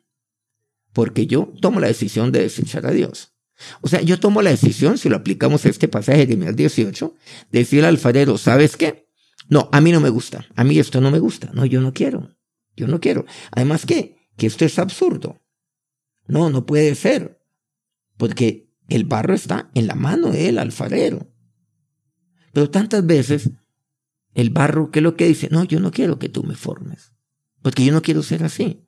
Porque 0.92 1.26
yo 1.26 1.52
tomo 1.60 1.80
la 1.80 1.88
decisión 1.88 2.32
de 2.32 2.42
desechar 2.42 2.86
a 2.86 2.92
Dios. 2.92 3.35
O 3.80 3.88
sea, 3.88 4.02
yo 4.02 4.20
tomo 4.20 4.42
la 4.42 4.50
decisión, 4.50 4.98
si 4.98 5.08
lo 5.08 5.16
aplicamos 5.16 5.64
a 5.64 5.68
este 5.68 5.88
pasaje 5.88 6.26
de 6.26 6.52
18, 6.52 7.14
de 7.50 7.58
decir 7.58 7.80
al 7.80 7.94
alfarero, 7.94 8.38
¿sabes 8.38 8.76
qué? 8.76 9.08
No, 9.48 9.68
a 9.72 9.80
mí 9.80 9.92
no 9.92 10.00
me 10.00 10.08
gusta. 10.08 10.46
A 10.56 10.64
mí 10.64 10.78
esto 10.78 11.00
no 11.00 11.10
me 11.10 11.18
gusta. 11.18 11.50
No, 11.54 11.64
yo 11.64 11.80
no 11.80 11.92
quiero. 11.92 12.36
Yo 12.76 12.86
no 12.86 13.00
quiero. 13.00 13.24
Además, 13.52 13.86
¿qué? 13.86 14.28
Que 14.36 14.46
esto 14.46 14.64
es 14.64 14.78
absurdo. 14.78 15.40
No, 16.26 16.50
no 16.50 16.66
puede 16.66 16.94
ser 16.94 17.40
porque 18.16 18.72
el 18.88 19.04
barro 19.04 19.34
está 19.34 19.70
en 19.74 19.86
la 19.86 19.94
mano 19.94 20.30
del 20.30 20.58
alfarero. 20.58 21.32
Pero 22.52 22.70
tantas 22.70 23.04
veces 23.04 23.50
el 24.34 24.50
barro, 24.50 24.90
¿qué 24.90 25.00
es 25.00 25.02
lo 25.02 25.16
que 25.16 25.26
dice? 25.26 25.48
No, 25.50 25.64
yo 25.64 25.80
no 25.80 25.90
quiero 25.90 26.18
que 26.18 26.28
tú 26.28 26.42
me 26.42 26.54
formes, 26.54 27.12
porque 27.62 27.84
yo 27.84 27.92
no 27.92 28.02
quiero 28.02 28.22
ser 28.22 28.44
así. 28.44 28.86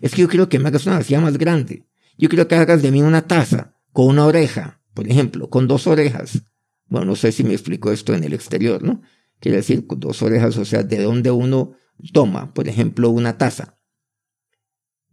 Es 0.00 0.14
que 0.14 0.22
yo 0.22 0.28
quiero 0.28 0.48
que 0.48 0.58
me 0.58 0.68
hagas 0.68 0.86
una 0.86 0.98
vasija 0.98 1.20
más 1.20 1.38
grande. 1.38 1.86
Yo 2.16 2.28
quiero 2.28 2.46
que 2.48 2.54
hagas 2.54 2.82
de 2.82 2.90
mí 2.90 3.02
una 3.02 3.26
taza 3.26 3.79
con 3.92 4.06
una 4.06 4.26
oreja, 4.26 4.82
por 4.94 5.08
ejemplo, 5.08 5.50
con 5.50 5.66
dos 5.66 5.86
orejas. 5.86 6.42
Bueno, 6.86 7.06
no 7.06 7.16
sé 7.16 7.32
si 7.32 7.44
me 7.44 7.52
explico 7.52 7.92
esto 7.92 8.14
en 8.14 8.24
el 8.24 8.32
exterior, 8.32 8.82
¿no? 8.82 9.02
Quiere 9.38 9.58
decir, 9.58 9.86
con 9.86 10.00
dos 10.00 10.22
orejas, 10.22 10.56
o 10.56 10.64
sea, 10.64 10.82
de 10.82 11.02
donde 11.02 11.30
uno 11.30 11.72
toma, 12.12 12.52
por 12.52 12.68
ejemplo, 12.68 13.10
una 13.10 13.38
taza. 13.38 13.78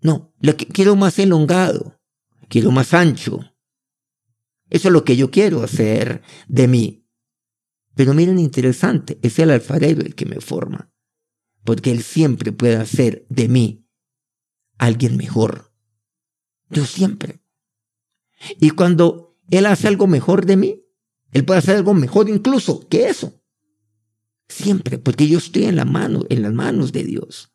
No, 0.02 0.34
lo 0.40 0.58
que 0.58 0.68
quiero 0.68 0.96
más 0.96 1.18
elongado 1.20 1.98
quiero 2.48 2.72
más 2.72 2.94
ancho. 2.94 3.40
Eso 4.70 4.88
es 4.90 4.94
lo 4.94 5.04
que 5.04 5.16
yo 5.16 5.32
quiero 5.32 5.64
hacer 5.64 6.22
de 6.48 6.68
mí. 6.68 7.08
Pero 7.96 8.14
miren, 8.14 8.40
interesante, 8.40 9.20
es 9.22 9.40
el 9.40 9.50
alfarero 9.50 10.02
el 10.02 10.14
que 10.14 10.26
me 10.26 10.40
forma, 10.40 10.94
porque 11.64 11.92
él 11.92 12.04
siempre 12.04 12.52
puede 12.52 12.76
hacer 12.76 13.26
de 13.30 13.48
mí 13.48 13.88
alguien 14.78 15.18
mejor. 15.18 15.74
Yo 16.70 16.86
siempre. 16.86 17.42
Y 18.60 18.72
cuando 18.72 19.38
él 19.50 19.66
hace 19.66 19.88
algo 19.88 20.08
mejor 20.08 20.46
de 20.46 20.58
mí, 20.58 20.84
él 21.32 21.46
puede 21.46 21.60
hacer 21.60 21.76
algo 21.76 21.94
mejor 21.94 22.30
incluso 22.30 22.88
que 22.88 23.10
eso. 23.10 23.42
Siempre, 24.50 24.98
porque 24.98 25.28
yo 25.28 25.38
estoy 25.38 25.66
en 25.66 25.76
la 25.76 25.86
mano, 25.86 26.24
en 26.30 26.42
las 26.42 26.54
manos 26.54 26.94
de 26.94 27.04
Dios, 27.04 27.54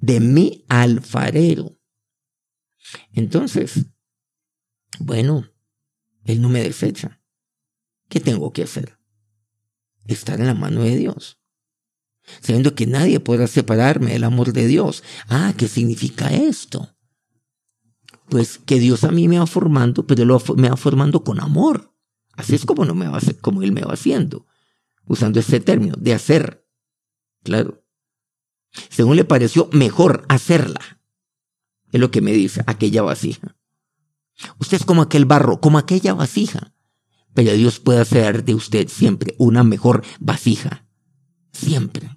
de 0.00 0.20
mi 0.20 0.64
alfarero. 0.68 1.78
Entonces, 3.12 3.86
bueno, 4.98 5.46
Él 6.24 6.40
no 6.40 6.48
me 6.48 6.62
desecha. 6.62 7.22
¿Qué 8.08 8.20
tengo 8.20 8.52
que 8.52 8.62
hacer? 8.62 8.98
Estar 10.06 10.40
en 10.40 10.46
la 10.46 10.54
mano 10.54 10.82
de 10.82 10.96
Dios. 10.96 11.40
Sabiendo 12.40 12.74
que 12.74 12.86
nadie 12.86 13.20
podrá 13.20 13.46
separarme 13.46 14.12
del 14.12 14.24
amor 14.24 14.52
de 14.52 14.66
Dios. 14.66 15.02
Ah, 15.28 15.54
¿qué 15.56 15.68
significa 15.68 16.32
esto? 16.32 16.97
Pues 18.30 18.58
que 18.58 18.78
Dios 18.78 19.04
a 19.04 19.10
mí 19.10 19.28
me 19.28 19.38
va 19.38 19.46
formando, 19.46 20.06
pero 20.06 20.40
me 20.56 20.68
va 20.68 20.76
formando 20.76 21.24
con 21.24 21.40
amor. 21.40 21.94
Así 22.34 22.54
es 22.54 22.64
como, 22.64 22.84
no 22.84 22.94
me 22.94 23.08
va, 23.08 23.18
como 23.40 23.62
Él 23.62 23.72
me 23.72 23.82
va 23.82 23.94
haciendo. 23.94 24.46
Usando 25.06 25.40
ese 25.40 25.60
término, 25.60 25.94
de 25.98 26.14
hacer. 26.14 26.66
Claro. 27.42 27.84
Según 28.90 29.16
le 29.16 29.24
pareció 29.24 29.68
mejor 29.72 30.24
hacerla. 30.28 31.00
Es 31.90 32.00
lo 32.00 32.10
que 32.10 32.20
me 32.20 32.32
dice 32.32 32.62
aquella 32.66 33.02
vasija. 33.02 33.56
Usted 34.58 34.76
es 34.76 34.84
como 34.84 35.02
aquel 35.02 35.24
barro, 35.24 35.60
como 35.60 35.78
aquella 35.78 36.14
vasija. 36.14 36.74
Pero 37.34 37.52
Dios 37.52 37.80
puede 37.80 38.00
hacer 38.00 38.44
de 38.44 38.54
usted 38.54 38.88
siempre 38.88 39.34
una 39.38 39.64
mejor 39.64 40.04
vasija. 40.20 40.86
Siempre. 41.52 42.16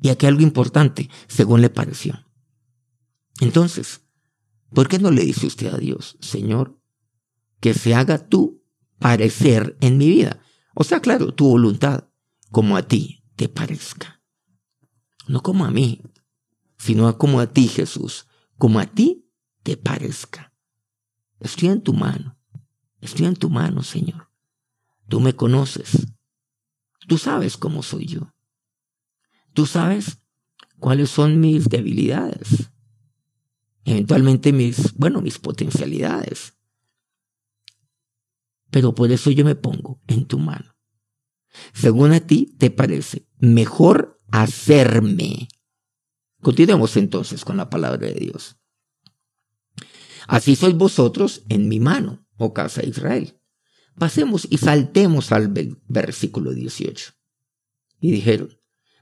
Y 0.00 0.10
aquí 0.10 0.26
algo 0.26 0.42
importante, 0.42 1.08
según 1.26 1.60
le 1.60 1.70
pareció. 1.70 2.26
Entonces, 3.40 4.02
¿por 4.72 4.88
qué 4.88 4.98
no 4.98 5.10
le 5.10 5.24
dice 5.24 5.46
usted 5.46 5.72
a 5.72 5.78
Dios, 5.78 6.16
Señor, 6.20 6.80
que 7.60 7.74
se 7.74 7.94
haga 7.94 8.28
tu 8.28 8.62
parecer 8.98 9.76
en 9.80 9.98
mi 9.98 10.08
vida? 10.08 10.40
O 10.74 10.84
sea, 10.84 11.00
claro, 11.00 11.34
tu 11.34 11.48
voluntad, 11.48 12.08
como 12.50 12.76
a 12.76 12.82
ti 12.82 13.24
te 13.36 13.48
parezca. 13.48 14.22
No 15.26 15.42
como 15.42 15.64
a 15.64 15.70
mí, 15.70 16.02
sino 16.78 17.18
como 17.18 17.40
a 17.40 17.46
ti, 17.48 17.68
Jesús, 17.68 18.26
como 18.56 18.78
a 18.78 18.86
ti 18.86 19.30
te 19.62 19.76
parezca. 19.76 20.52
Estoy 21.40 21.68
en 21.68 21.82
tu 21.82 21.92
mano. 21.92 22.38
Estoy 23.00 23.26
en 23.26 23.36
tu 23.36 23.50
mano, 23.50 23.82
Señor. 23.82 24.30
Tú 25.08 25.20
me 25.20 25.34
conoces. 25.34 26.06
Tú 27.06 27.18
sabes 27.18 27.56
cómo 27.56 27.82
soy 27.82 28.06
yo. 28.06 28.34
Tú 29.54 29.66
sabes 29.66 30.20
cuáles 30.78 31.10
son 31.10 31.40
mis 31.40 31.68
debilidades. 31.68 32.70
Eventualmente 33.88 34.52
mis, 34.52 34.92
bueno, 34.96 35.22
mis 35.22 35.38
potencialidades. 35.38 36.52
Pero 38.70 38.94
por 38.94 39.10
eso 39.10 39.30
yo 39.30 39.46
me 39.46 39.54
pongo 39.54 40.02
en 40.06 40.26
tu 40.26 40.38
mano. 40.38 40.76
Según 41.72 42.12
a 42.12 42.20
ti 42.20 42.54
te 42.58 42.70
parece 42.70 43.26
mejor 43.38 44.20
hacerme. 44.30 45.48
Continuemos 46.42 46.98
entonces 46.98 47.46
con 47.46 47.56
la 47.56 47.70
palabra 47.70 48.08
de 48.08 48.12
Dios. 48.12 48.58
Así 50.26 50.54
sois 50.54 50.74
vosotros 50.74 51.44
en 51.48 51.68
mi 51.68 51.80
mano, 51.80 52.26
oh 52.36 52.52
casa 52.52 52.82
de 52.82 52.88
Israel. 52.88 53.40
Pasemos 53.98 54.46
y 54.50 54.58
saltemos 54.58 55.32
al 55.32 55.48
versículo 55.88 56.52
18. 56.52 57.14
Y 58.00 58.10
dijeron, 58.12 58.50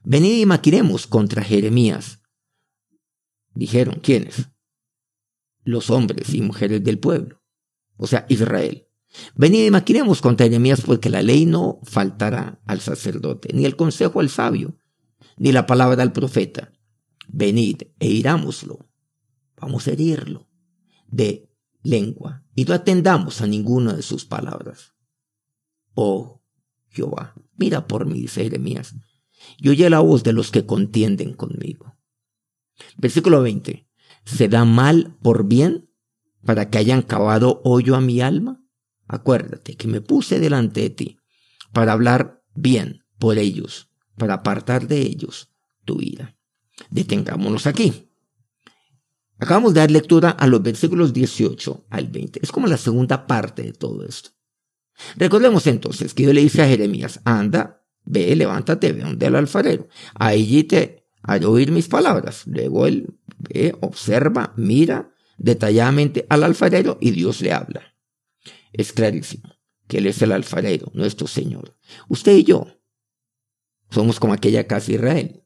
venid 0.04 0.42
y 0.42 0.46
maquinemos 0.46 1.08
contra 1.08 1.42
Jeremías. 1.42 2.20
Dijeron, 3.52 3.98
¿quiénes? 4.00 4.48
Los 5.66 5.90
hombres 5.90 6.32
y 6.32 6.40
mujeres 6.40 6.82
del 6.84 6.98
pueblo, 6.98 7.42
o 7.96 8.06
sea, 8.06 8.24
Israel. 8.28 8.86
Venid 9.34 9.66
y 9.66 9.70
maquinemos 9.70 10.22
contra 10.22 10.46
Jeremías 10.46 10.80
porque 10.80 11.10
la 11.10 11.22
ley 11.22 11.44
no 11.44 11.80
faltará 11.82 12.60
al 12.66 12.80
sacerdote, 12.80 13.50
ni 13.52 13.64
el 13.64 13.74
consejo 13.74 14.20
al 14.20 14.30
sabio, 14.30 14.78
ni 15.36 15.50
la 15.50 15.66
palabra 15.66 16.02
al 16.02 16.12
profeta. 16.12 16.72
Venid 17.26 17.82
e 17.98 18.08
irámoslo. 18.08 18.88
Vamos 19.60 19.88
a 19.88 19.92
herirlo 19.92 20.48
de 21.08 21.50
lengua 21.82 22.44
y 22.54 22.64
no 22.64 22.74
atendamos 22.74 23.40
a 23.40 23.48
ninguna 23.48 23.94
de 23.94 24.02
sus 24.02 24.24
palabras. 24.24 24.94
Oh 25.94 26.42
Jehová, 26.90 27.34
mira 27.56 27.88
por 27.88 28.06
mí, 28.06 28.20
dice 28.20 28.44
Jeremías, 28.44 28.94
y 29.58 29.68
oye 29.68 29.90
la 29.90 30.00
voz 30.00 30.22
de 30.22 30.32
los 30.32 30.52
que 30.52 30.64
contienden 30.64 31.34
conmigo. 31.34 31.96
Versículo 32.96 33.42
20. 33.42 33.85
¿Se 34.26 34.48
da 34.48 34.64
mal 34.64 35.16
por 35.22 35.46
bien 35.46 35.88
para 36.44 36.68
que 36.68 36.78
hayan 36.78 37.02
cavado 37.02 37.62
hoyo 37.64 37.94
a 37.94 38.00
mi 38.00 38.20
alma? 38.20 38.60
Acuérdate 39.06 39.76
que 39.76 39.86
me 39.86 40.00
puse 40.00 40.40
delante 40.40 40.80
de 40.82 40.90
ti 40.90 41.18
para 41.72 41.92
hablar 41.92 42.42
bien 42.54 43.04
por 43.18 43.38
ellos, 43.38 43.88
para 44.18 44.34
apartar 44.34 44.88
de 44.88 45.00
ellos 45.00 45.50
tu 45.84 46.02
ira. 46.02 46.36
Detengámonos 46.90 47.68
aquí. 47.68 48.10
Acabamos 49.38 49.74
de 49.74 49.80
dar 49.80 49.90
lectura 49.90 50.30
a 50.30 50.46
los 50.48 50.62
versículos 50.62 51.12
18 51.12 51.86
al 51.88 52.08
20. 52.08 52.40
Es 52.42 52.50
como 52.50 52.66
la 52.66 52.78
segunda 52.78 53.26
parte 53.26 53.62
de 53.62 53.72
todo 53.72 54.04
esto. 54.04 54.30
Recordemos 55.16 55.66
entonces 55.68 56.14
que 56.14 56.24
yo 56.24 56.32
le 56.32 56.40
dice 56.40 56.62
a 56.62 56.68
Jeremías, 56.68 57.20
anda, 57.24 57.84
ve, 58.04 58.34
levántate, 58.34 58.92
ve 58.92 59.02
donde 59.02 59.26
el 59.26 59.36
alfarero. 59.36 59.88
Allí 60.14 60.64
te 60.64 61.05
haré 61.26 61.46
oír 61.46 61.70
mis 61.70 61.88
palabras. 61.88 62.46
Luego 62.46 62.86
él 62.86 63.14
ve, 63.38 63.76
observa, 63.80 64.52
mira 64.56 65.12
detalladamente 65.38 66.26
al 66.28 66.44
alfarero 66.44 66.98
y 67.00 67.10
Dios 67.10 67.40
le 67.40 67.52
habla. 67.52 67.82
Es 68.72 68.92
clarísimo 68.92 69.56
que 69.86 69.98
Él 69.98 70.06
es 70.06 70.20
el 70.22 70.32
alfarero, 70.32 70.90
nuestro 70.94 71.26
Señor. 71.26 71.76
Usted 72.08 72.36
y 72.36 72.44
yo 72.44 72.66
somos 73.90 74.18
como 74.18 74.32
aquella 74.32 74.66
casa 74.66 74.92
Israel, 74.92 75.44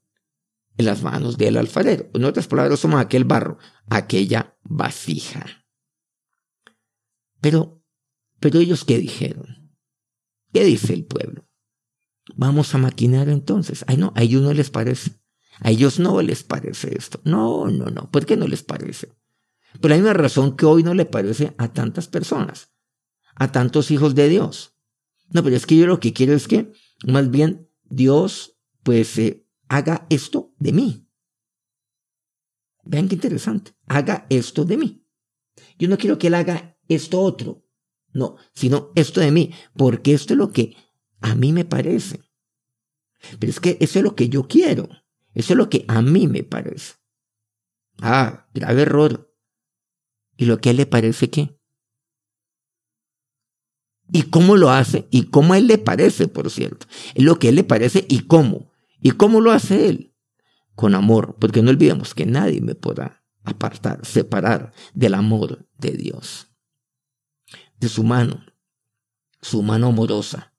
en 0.78 0.86
las 0.86 1.02
manos 1.02 1.36
del 1.36 1.58
alfarero. 1.58 2.08
En 2.14 2.24
otras 2.24 2.46
palabras, 2.46 2.80
somos 2.80 3.00
aquel 3.00 3.24
barro, 3.24 3.58
aquella 3.88 4.56
vasija. 4.62 5.44
Pero, 7.40 7.82
pero 8.38 8.60
ellos 8.60 8.84
qué 8.84 8.98
dijeron? 8.98 9.76
¿Qué 10.52 10.64
dice 10.64 10.94
el 10.94 11.04
pueblo? 11.04 11.46
Vamos 12.34 12.74
a 12.74 12.78
maquinar 12.78 13.28
entonces. 13.28 13.84
Ay, 13.86 13.98
no, 13.98 14.12
a 14.16 14.22
ellos 14.22 14.42
no 14.42 14.52
les 14.54 14.70
parece. 14.70 15.19
A 15.58 15.70
ellos 15.70 15.98
no 15.98 16.22
les 16.22 16.42
parece 16.42 16.96
esto. 16.96 17.20
No, 17.24 17.66
no, 17.66 17.86
no. 17.86 18.10
¿Por 18.10 18.24
qué 18.24 18.36
no 18.36 18.46
les 18.46 18.62
parece? 18.62 19.12
Por 19.80 19.92
hay 19.92 20.00
una 20.00 20.14
razón 20.14 20.56
que 20.56 20.66
hoy 20.66 20.82
no 20.82 20.94
le 20.94 21.04
parece 21.04 21.54
a 21.58 21.72
tantas 21.72 22.08
personas, 22.08 22.72
a 23.34 23.52
tantos 23.52 23.90
hijos 23.90 24.14
de 24.14 24.28
Dios. 24.28 24.76
No, 25.30 25.42
pero 25.42 25.56
es 25.56 25.66
que 25.66 25.76
yo 25.76 25.86
lo 25.86 26.00
que 26.00 26.12
quiero 26.12 26.34
es 26.34 26.48
que, 26.48 26.72
más 27.06 27.30
bien, 27.30 27.68
Dios, 27.84 28.58
pues, 28.82 29.16
eh, 29.18 29.46
haga 29.68 30.06
esto 30.10 30.52
de 30.58 30.72
mí. 30.72 31.06
Vean 32.84 33.08
qué 33.08 33.14
interesante. 33.14 33.72
Haga 33.86 34.26
esto 34.30 34.64
de 34.64 34.76
mí. 34.76 35.06
Yo 35.78 35.88
no 35.88 35.98
quiero 35.98 36.18
que 36.18 36.26
Él 36.28 36.34
haga 36.34 36.76
esto 36.88 37.20
otro. 37.20 37.64
No, 38.12 38.36
sino 38.52 38.90
esto 38.96 39.20
de 39.20 39.30
mí. 39.30 39.52
Porque 39.76 40.12
esto 40.12 40.34
es 40.34 40.38
lo 40.38 40.50
que 40.50 40.76
a 41.20 41.34
mí 41.34 41.52
me 41.52 41.64
parece. 41.64 42.20
Pero 43.38 43.50
es 43.50 43.60
que 43.60 43.76
eso 43.80 43.98
es 43.98 44.02
lo 44.02 44.16
que 44.16 44.28
yo 44.28 44.48
quiero. 44.48 44.88
Eso 45.34 45.52
es 45.52 45.56
lo 45.56 45.68
que 45.70 45.84
a 45.88 46.02
mí 46.02 46.26
me 46.26 46.42
parece. 46.42 46.94
Ah, 48.00 48.48
grave 48.54 48.82
error. 48.82 49.34
¿Y 50.36 50.46
lo 50.46 50.60
que 50.60 50.70
a 50.70 50.72
Él 50.72 50.78
le 50.78 50.86
parece 50.86 51.30
qué? 51.30 51.58
¿Y 54.12 54.22
cómo 54.22 54.56
lo 54.56 54.70
hace? 54.70 55.06
¿Y 55.10 55.24
cómo 55.24 55.54
a 55.54 55.58
Él 55.58 55.66
le 55.66 55.78
parece, 55.78 56.26
por 56.26 56.50
cierto? 56.50 56.86
Es 57.14 57.22
lo 57.22 57.38
que 57.38 57.48
a 57.48 57.50
Él 57.50 57.56
le 57.56 57.64
parece 57.64 58.06
y 58.08 58.26
cómo. 58.26 58.72
¿Y 59.00 59.12
cómo 59.12 59.40
lo 59.40 59.52
hace 59.52 59.88
Él? 59.88 60.14
Con 60.74 60.94
amor, 60.94 61.36
porque 61.38 61.62
no 61.62 61.70
olvidemos 61.70 62.14
que 62.14 62.26
nadie 62.26 62.60
me 62.60 62.74
podrá 62.74 63.24
apartar, 63.44 64.04
separar 64.04 64.72
del 64.94 65.14
amor 65.14 65.68
de 65.78 65.92
Dios. 65.92 66.48
De 67.78 67.88
su 67.88 68.02
mano, 68.02 68.44
su 69.40 69.62
mano 69.62 69.88
amorosa, 69.88 70.54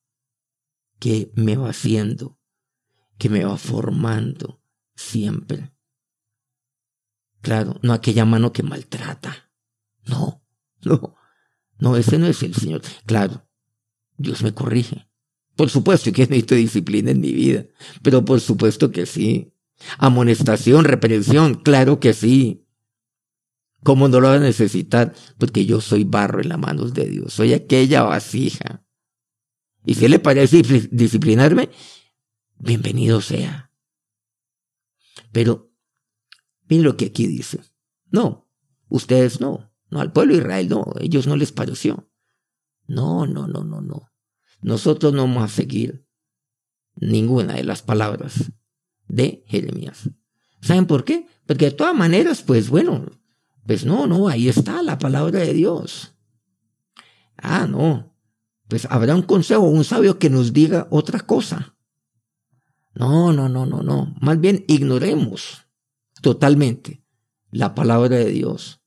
que 0.99 1.31
me 1.35 1.57
va 1.57 1.69
haciendo, 1.69 2.39
que 3.17 3.29
me 3.29 3.43
va 3.43 3.57
formando 3.57 4.60
siempre. 5.01 5.71
Claro, 7.41 7.79
no 7.81 7.93
aquella 7.93 8.25
mano 8.25 8.53
que 8.53 8.63
maltrata. 8.63 9.51
No, 10.05 10.43
no, 10.83 11.15
no, 11.79 11.97
ese 11.97 12.17
no 12.17 12.27
es 12.27 12.43
el 12.43 12.55
Señor. 12.55 12.81
Claro, 13.05 13.47
Dios 14.17 14.43
me 14.43 14.53
corrige. 14.53 15.07
Por 15.55 15.69
supuesto 15.69 16.11
que 16.11 16.21
necesito 16.27 16.55
disciplina 16.55 17.11
en 17.11 17.19
mi 17.19 17.31
vida, 17.31 17.65
pero 18.01 18.23
por 18.23 18.39
supuesto 18.39 18.91
que 18.91 19.05
sí. 19.05 19.53
Amonestación, 19.97 20.85
reprensión, 20.85 21.55
claro 21.55 21.99
que 21.99 22.13
sí. 22.13 22.67
¿Cómo 23.83 24.07
no 24.07 24.19
lo 24.19 24.27
va 24.27 24.35
a 24.35 24.39
necesitar? 24.39 25.15
Porque 25.39 25.65
yo 25.65 25.81
soy 25.81 26.03
barro 26.03 26.39
en 26.41 26.49
las 26.49 26.59
manos 26.59 26.93
de 26.93 27.09
Dios, 27.09 27.33
soy 27.33 27.53
aquella 27.53 28.03
vasija. 28.03 28.85
Y 29.83 29.95
si 29.95 30.07
le 30.07 30.19
parece 30.19 30.61
disciplinarme, 30.91 31.69
bienvenido 32.59 33.21
sea. 33.21 33.70
Pero, 35.31 35.71
miren 36.69 36.85
lo 36.85 36.97
que 36.97 37.05
aquí 37.05 37.27
dice. 37.27 37.59
No, 38.09 38.49
ustedes 38.89 39.41
no. 39.41 39.71
No, 39.89 39.99
al 39.99 40.13
pueblo 40.13 40.33
de 40.33 40.39
Israel 40.39 40.69
no, 40.69 40.85
ellos 40.99 41.27
no 41.27 41.35
les 41.35 41.51
pareció. 41.51 42.09
No, 42.87 43.25
no, 43.25 43.47
no, 43.47 43.63
no, 43.63 43.81
no 43.81 44.11
nosotros 44.61 45.13
no 45.13 45.23
vamos 45.23 45.43
a 45.43 45.47
seguir 45.47 46.07
ninguna 46.95 47.55
de 47.55 47.63
las 47.63 47.81
palabras 47.81 48.51
de 49.07 49.43
Jeremías. 49.47 50.09
¿Saben 50.61 50.85
por 50.85 51.03
qué? 51.03 51.27
Porque 51.45 51.65
de 51.65 51.71
todas 51.71 51.95
maneras, 51.95 52.43
pues 52.43 52.69
bueno, 52.69 53.05
pues 53.65 53.85
no, 53.85 54.07
no, 54.07 54.27
ahí 54.27 54.47
está 54.47 54.83
la 54.83 54.97
palabra 54.97 55.39
de 55.39 55.53
Dios. 55.53 56.15
Ah, 57.37 57.65
no, 57.67 58.15
pues 58.67 58.85
habrá 58.89 59.15
un 59.15 59.23
consejo, 59.23 59.61
un 59.61 59.83
sabio 59.83 60.19
que 60.19 60.29
nos 60.29 60.53
diga 60.53 60.87
otra 60.91 61.19
cosa. 61.21 61.75
No, 62.93 63.31
no, 63.33 63.49
no, 63.49 63.65
no, 63.65 63.81
no. 63.83 64.13
Más 64.19 64.39
bien 64.39 64.65
ignoremos 64.67 65.65
totalmente 66.21 67.03
la 67.49 67.75
palabra 67.75 68.17
de 68.17 68.31
Dios. 68.31 68.81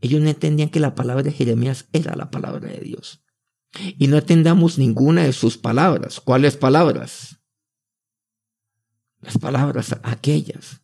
Ellos 0.00 0.20
no 0.20 0.28
entendían 0.28 0.68
que 0.68 0.80
la 0.80 0.94
palabra 0.94 1.22
de 1.22 1.32
Jeremías 1.32 1.86
era 1.92 2.16
la 2.16 2.30
palabra 2.30 2.68
de 2.68 2.80
Dios 2.80 3.22
y 3.98 4.06
no 4.06 4.16
atendamos 4.16 4.78
ninguna 4.78 5.24
de 5.24 5.32
sus 5.32 5.56
palabras. 5.56 6.20
¿Cuáles 6.20 6.56
palabras? 6.56 7.40
Las 9.20 9.38
palabras 9.38 9.96
aquellas, 10.02 10.82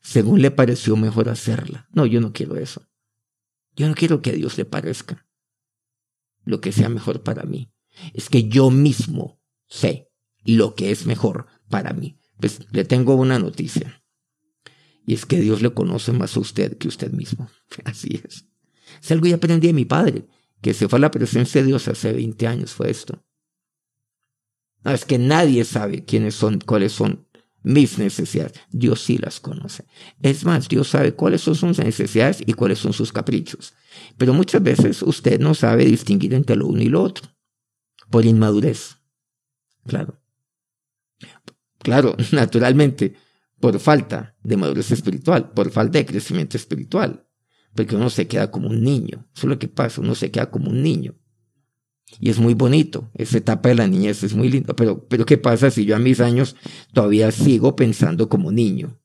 según 0.00 0.40
le 0.40 0.50
pareció 0.50 0.96
mejor 0.96 1.28
hacerla. 1.28 1.88
No, 1.92 2.06
yo 2.06 2.20
no 2.20 2.32
quiero 2.32 2.56
eso. 2.56 2.88
Yo 3.76 3.88
no 3.88 3.94
quiero 3.94 4.22
que 4.22 4.30
a 4.30 4.34
Dios 4.34 4.56
le 4.56 4.64
parezca 4.64 5.26
lo 6.44 6.60
que 6.60 6.72
sea 6.72 6.88
mejor 6.88 7.22
para 7.22 7.42
mí. 7.42 7.72
Es 8.12 8.28
que 8.28 8.48
yo 8.48 8.70
mismo 8.70 9.40
sé 9.66 10.10
lo 10.44 10.74
que 10.74 10.90
es 10.90 11.06
mejor 11.06 11.46
para 11.74 11.92
mí. 11.92 12.16
Pues 12.38 12.60
le 12.70 12.84
tengo 12.84 13.16
una 13.16 13.40
noticia. 13.40 14.00
Y 15.04 15.14
es 15.14 15.26
que 15.26 15.40
Dios 15.40 15.60
le 15.60 15.74
conoce 15.74 16.12
más 16.12 16.36
a 16.36 16.40
usted 16.40 16.78
que 16.78 16.86
usted 16.86 17.10
mismo. 17.10 17.48
Así 17.84 18.20
es. 18.24 18.44
Es 19.02 19.10
algo 19.10 19.24
que 19.24 19.34
aprendí 19.34 19.66
de 19.66 19.72
mi 19.72 19.84
padre 19.84 20.28
que 20.62 20.72
se 20.72 20.88
fue 20.88 20.98
a 20.98 21.00
la 21.00 21.10
presencia 21.10 21.60
de 21.60 21.66
Dios 21.66 21.88
hace 21.88 22.12
20 22.12 22.46
años, 22.46 22.70
fue 22.70 22.90
esto. 22.90 23.24
No, 24.84 24.92
es 24.92 25.04
que 25.04 25.18
nadie 25.18 25.64
sabe 25.64 26.04
quiénes 26.04 26.36
son, 26.36 26.60
cuáles 26.60 26.92
son 26.92 27.26
mis 27.64 27.98
necesidades. 27.98 28.52
Dios 28.70 29.02
sí 29.02 29.18
las 29.18 29.40
conoce. 29.40 29.84
Es 30.22 30.44
más, 30.44 30.68
Dios 30.68 30.86
sabe 30.88 31.14
cuáles 31.14 31.40
son 31.40 31.56
sus 31.56 31.76
necesidades 31.80 32.40
y 32.46 32.52
cuáles 32.52 32.78
son 32.78 32.92
sus 32.92 33.12
caprichos. 33.12 33.74
Pero 34.16 34.32
muchas 34.32 34.62
veces 34.62 35.02
usted 35.02 35.40
no 35.40 35.54
sabe 35.54 35.86
distinguir 35.86 36.34
entre 36.34 36.54
lo 36.54 36.68
uno 36.68 36.82
y 36.82 36.88
lo 36.88 37.02
otro. 37.02 37.28
Por 38.10 38.24
inmadurez. 38.24 38.98
Claro. 39.86 40.20
Claro, 41.84 42.16
naturalmente, 42.32 43.14
por 43.60 43.78
falta 43.78 44.34
de 44.42 44.56
madurez 44.56 44.90
espiritual, 44.90 45.52
por 45.52 45.70
falta 45.70 45.98
de 45.98 46.06
crecimiento 46.06 46.56
espiritual 46.56 47.24
porque 47.74 47.96
uno 47.96 48.08
se 48.08 48.26
queda 48.26 48.50
como 48.50 48.68
un 48.68 48.82
niño. 48.82 49.26
Eso 49.34 49.46
es 49.46 49.50
lo 49.50 49.58
que 49.58 49.68
pasa, 49.68 50.00
uno 50.00 50.14
se 50.14 50.30
queda 50.30 50.50
como 50.50 50.70
un 50.70 50.82
niño. 50.82 51.14
Y 52.20 52.30
es 52.30 52.38
muy 52.38 52.54
bonito, 52.54 53.10
esa 53.14 53.38
etapa 53.38 53.70
de 53.70 53.74
la 53.74 53.88
niñez 53.88 54.22
es 54.22 54.34
muy 54.34 54.48
lindo, 54.48 54.76
pero, 54.76 55.06
pero 55.08 55.26
¿qué 55.26 55.36
pasa 55.36 55.70
si 55.70 55.84
yo 55.84 55.96
a 55.96 55.98
mis 55.98 56.20
años 56.20 56.54
todavía 56.92 57.32
sigo 57.32 57.74
pensando 57.74 58.28
como 58.28 58.52
niño? 58.52 59.00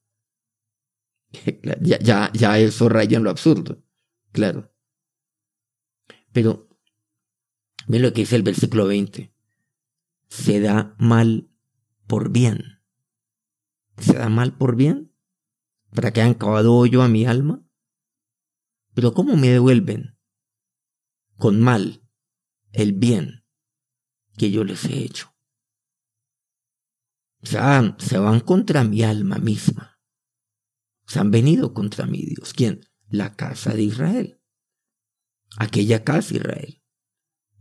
Ya, 1.81 1.99
ya, 1.99 2.31
ya 2.33 2.57
eso 2.57 2.89
raya 2.89 3.17
en 3.17 3.23
lo 3.23 3.29
absurdo, 3.29 3.83
claro. 4.31 4.73
Pero, 6.31 6.67
miren 7.87 8.07
lo 8.07 8.13
que 8.13 8.21
dice 8.21 8.35
el 8.35 8.41
versículo 8.41 8.87
20. 8.87 9.31
Se 10.27 10.59
da 10.59 10.95
mal 10.97 11.48
por 12.09 12.31
bien. 12.31 12.81
¿Se 13.99 14.13
da 14.13 14.29
mal 14.29 14.57
por 14.57 14.75
bien? 14.75 15.15
¿Para 15.93 16.11
que 16.11 16.21
hayan 16.21 16.33
cavado 16.33 16.73
hoyo 16.73 17.03
a 17.03 17.07
mi 17.07 17.25
alma? 17.25 17.63
Pero 18.95 19.13
¿cómo 19.13 19.37
me 19.37 19.49
devuelven? 19.49 20.17
Con 21.37 21.61
mal. 21.61 22.03
el 22.71 22.93
bien 22.93 23.45
que 24.37 24.51
yo 24.51 24.63
les 24.63 24.85
he 24.85 25.03
hecho. 25.03 25.35
O 27.41 27.45
sea, 27.45 27.95
se 27.99 28.17
van 28.17 28.39
contra 28.39 28.83
mi 28.83 29.03
alma 29.03 29.37
misma. 29.37 29.99
Se 31.05 31.19
han 31.19 31.31
venido 31.31 31.73
contra 31.73 32.05
mí, 32.05 32.23
Dios. 32.25 32.53
¿Quién? 32.53 32.81
La 33.07 33.35
casa 33.35 33.73
de 33.73 33.83
Israel. 33.83 34.41
Aquella 35.57 36.03
casa 36.03 36.29
de 36.29 36.37
Israel 36.37 36.83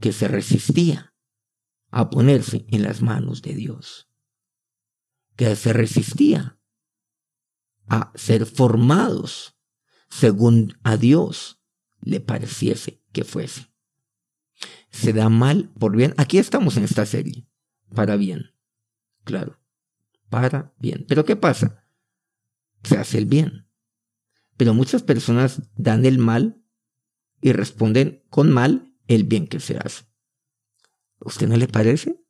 que 0.01 0.13
se 0.13 0.29
resistía 0.29 1.15
a 1.91 2.11
ponerse 2.11 2.67
en 2.69 2.83
las 2.83 3.03
manos 3.03 3.43
de 3.43 3.55
Dios. 3.55 4.08
Que 5.38 5.55
se 5.55 5.72
resistía 5.72 6.59
a 7.87 8.11
ser 8.16 8.44
formados 8.44 9.57
según 10.11 10.77
a 10.83 10.96
Dios 10.96 11.62
le 12.01 12.18
pareciese 12.18 13.01
que 13.12 13.22
fuese. 13.22 13.70
Se 14.90 15.12
da 15.12 15.29
mal 15.29 15.70
por 15.79 15.96
bien. 15.96 16.12
Aquí 16.16 16.38
estamos 16.38 16.77
en 16.77 16.83
esta 16.83 17.07
serie. 17.07 17.46
Para 17.94 18.16
bien. 18.16 18.51
Claro. 19.22 19.61
Para 20.29 20.74
bien. 20.81 21.05
Pero 21.09 21.24
¿qué 21.24 21.37
pasa? 21.37 21.85
Se 22.83 22.96
hace 22.96 23.18
el 23.18 23.27
bien. 23.27 23.68
Pero 24.57 24.74
muchas 24.74 25.05
personas 25.05 25.62
dan 25.77 26.05
el 26.05 26.18
mal 26.18 26.64
y 27.40 27.53
responden 27.53 28.24
con 28.29 28.51
mal 28.51 28.92
el 29.07 29.22
bien 29.22 29.46
que 29.46 29.61
se 29.61 29.79
hace. 29.79 30.05
¿Usted 31.20 31.46
no 31.46 31.57
le 31.57 31.68
parece? 31.68 32.20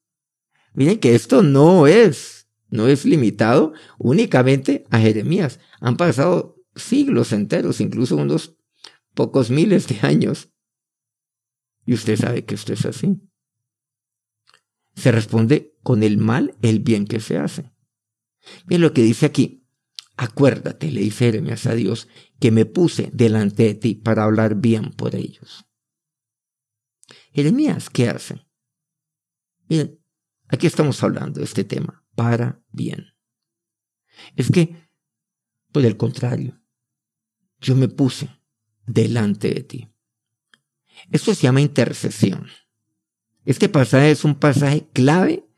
Miren 0.75 1.01
que 1.01 1.15
esto 1.15 1.43
no 1.43 1.87
es, 1.87 2.38
no 2.71 2.89
es 2.89 3.05
limitado 3.05 3.73
únicamente 3.99 4.85
a 4.91 4.99
Jeremías. 4.99 5.61
Han 5.81 5.97
pasado 5.97 6.57
siglos 6.75 7.33
enteros, 7.33 7.81
incluso 7.81 8.17
unos 8.17 8.57
pocos 9.15 9.51
miles 9.51 9.89
de 9.89 9.99
años. 10.03 10.51
Y 11.85 11.95
usted 11.95 12.17
sabe 12.17 12.45
que 12.45 12.55
esto 12.55 12.73
es 12.73 12.85
así. 12.85 13.21
Se 14.95 15.13
responde 15.13 15.77
con 15.83 16.03
el 16.03 16.19
mal 16.19 16.57
el 16.63 16.81
bien 16.81 17.07
que 17.07 17.21
se 17.21 17.39
hace. 17.39 17.73
Miren 18.67 18.83
lo 18.83 18.93
que 18.93 19.03
dice 19.03 19.27
aquí. 19.27 19.65
Acuérdate, 20.17 20.91
le 20.91 21.01
dice 21.01 21.27
Jeremías 21.27 21.65
a 21.67 21.75
Dios, 21.75 22.09
que 22.41 22.51
me 22.51 22.67
puse 22.67 23.09
delante 23.13 23.63
de 23.63 23.75
ti 23.75 23.95
para 23.95 24.25
hablar 24.25 24.57
bien 24.57 24.91
por 24.91 25.15
ellos. 25.15 25.65
Jeremías, 27.33 27.89
¿qué 27.89 28.09
hace? 28.09 28.45
Miren, 29.69 30.01
aquí 30.49 30.67
estamos 30.67 31.01
hablando 31.05 31.39
de 31.39 31.45
este 31.45 31.63
tema, 31.63 32.05
para 32.19 32.61
bien. 32.73 33.15
Es 34.35 34.51
que, 34.51 34.75
por 35.71 35.87
el 35.87 35.97
contrario, 35.97 36.61
yo 37.61 37.77
me 37.77 37.87
puse 37.87 38.29
delante 38.89 39.55
de 39.55 39.63
ti. 39.63 39.89
Esto 41.13 41.33
se 41.33 41.43
llama 41.43 41.61
intercesión. 41.61 42.49
Este 43.45 43.69
pasaje 43.69 44.11
es 44.11 44.25
un 44.25 44.35
pasaje 44.35 44.89
clave 44.93 45.49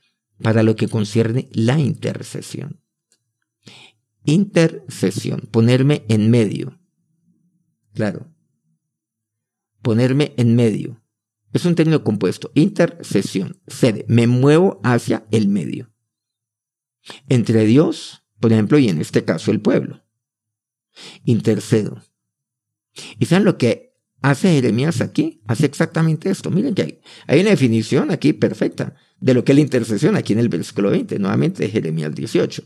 para 0.42 0.62
lo 0.62 0.77
que 0.77 0.87
concierne 0.87 1.49
la 1.55 1.79
intercesión. 1.79 2.85
Intercesión, 4.27 5.49
ponerme 5.51 6.05
en 6.09 6.31
medio. 6.31 6.79
Claro. 7.94 8.31
Ponerme 9.81 10.35
en 10.37 10.57
medio. 10.57 11.03
Es 11.55 11.64
un 11.64 11.75
término 11.75 12.05
compuesto. 12.05 12.51
Intercesión. 12.53 13.62
Sede. 13.66 14.05
Me 14.09 14.27
muevo 14.27 14.79
hacia 14.85 15.27
el 15.31 15.49
medio. 15.49 15.90
Entre 17.29 17.64
Dios, 17.64 18.23
por 18.40 18.53
ejemplo, 18.53 18.79
y 18.79 18.88
en 18.88 19.01
este 19.01 19.25
caso 19.25 19.51
el 19.51 19.61
pueblo. 19.61 20.03
Intercedo. 21.25 22.03
¿Y 23.18 23.27
saben 23.27 23.44
lo 23.44 23.59
que 23.59 23.94
hace 24.23 24.53
Jeremías 24.53 25.01
aquí? 25.01 25.42
Hace 25.46 25.66
exactamente 25.66 26.31
esto. 26.31 26.51
Miren 26.51 26.75
que 26.75 26.83
hay, 26.83 27.01
hay 27.27 27.40
una 27.40 27.51
definición 27.51 28.11
aquí 28.11 28.33
perfecta 28.33 28.94
de 29.20 29.35
lo 29.35 29.44
que 29.44 29.53
es 29.53 29.57
la 29.57 29.62
intercesión 29.62 30.16
aquí 30.16 30.33
en 30.33 30.38
el 30.38 30.49
versículo 30.49 30.90
20, 30.90 31.18
nuevamente 31.18 31.68
Jeremías 31.68 32.14
18. 32.14 32.62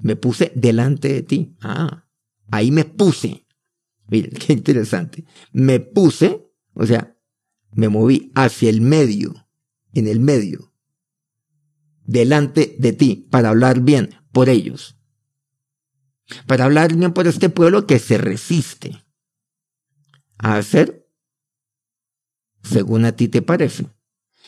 Me 0.00 0.16
puse 0.16 0.52
delante 0.54 1.12
de 1.12 1.22
ti. 1.22 1.56
Ah, 1.60 2.06
ahí 2.50 2.70
me 2.70 2.84
puse. 2.84 3.46
Miren, 4.08 4.32
qué 4.32 4.52
interesante. 4.52 5.24
Me 5.52 5.80
puse, 5.80 6.50
o 6.74 6.86
sea, 6.86 7.16
me 7.72 7.88
moví 7.88 8.32
hacia 8.34 8.70
el 8.70 8.80
medio, 8.80 9.46
en 9.92 10.08
el 10.08 10.20
medio, 10.20 10.69
delante 12.10 12.74
de 12.78 12.92
ti, 12.92 13.28
para 13.30 13.50
hablar 13.50 13.80
bien 13.80 14.10
por 14.32 14.48
ellos. 14.48 14.96
Para 16.46 16.64
hablar 16.64 16.94
bien 16.94 17.12
por 17.12 17.28
este 17.28 17.48
pueblo 17.48 17.86
que 17.86 17.98
se 17.98 18.18
resiste 18.18 19.04
a 20.38 20.56
hacer 20.56 21.08
según 22.62 23.04
a 23.04 23.12
ti 23.12 23.28
te 23.28 23.42
parece. 23.42 23.86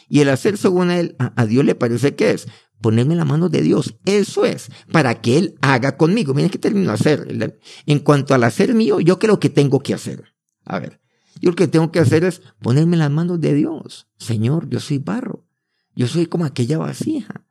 Y 0.09 0.21
el 0.21 0.29
hacer 0.29 0.59
según 0.59 0.91
a, 0.91 0.99
él, 0.99 1.17
a, 1.19 1.47
Dios 1.47 1.65
le 1.65 1.75
parece 1.75 2.15
que 2.15 2.33
es 2.33 2.49
ponerme 2.81 3.15
en 3.15 3.19
la 3.19 3.25
mano 3.25 3.49
de 3.49 3.63
Dios. 3.63 3.95
Eso 4.05 4.45
es, 4.45 4.69
para 4.91 5.21
que 5.21 5.39
Él 5.39 5.55
haga 5.63 5.97
conmigo. 5.97 6.35
Miren 6.35 6.51
qué 6.51 6.59
termino 6.59 6.91
hacer. 6.91 7.57
En 7.87 7.99
cuanto 8.01 8.35
al 8.35 8.45
hacer 8.45 8.75
mío, 8.75 9.01
yo 9.01 9.19
creo 9.19 9.39
que 9.39 9.49
tengo 9.49 9.81
que 9.81 9.95
hacer. 9.95 10.35
A 10.65 10.81
ver, 10.81 11.01
yo 11.41 11.51
lo 11.51 11.57
que 11.57 11.69
tengo 11.69 11.93
que 11.93 12.01
hacer 12.01 12.25
es 12.25 12.43
ponerme 12.61 12.97
en 12.97 13.01
las 13.01 13.11
manos 13.11 13.41
de 13.41 13.55
Dios. 13.55 14.09
Señor, 14.19 14.69
yo 14.69 14.81
soy 14.81 14.99
barro. 14.99 15.47
Yo 15.95 16.07
soy 16.07 16.27
como 16.27 16.45
aquella 16.45 16.79
vasija. 16.79 17.42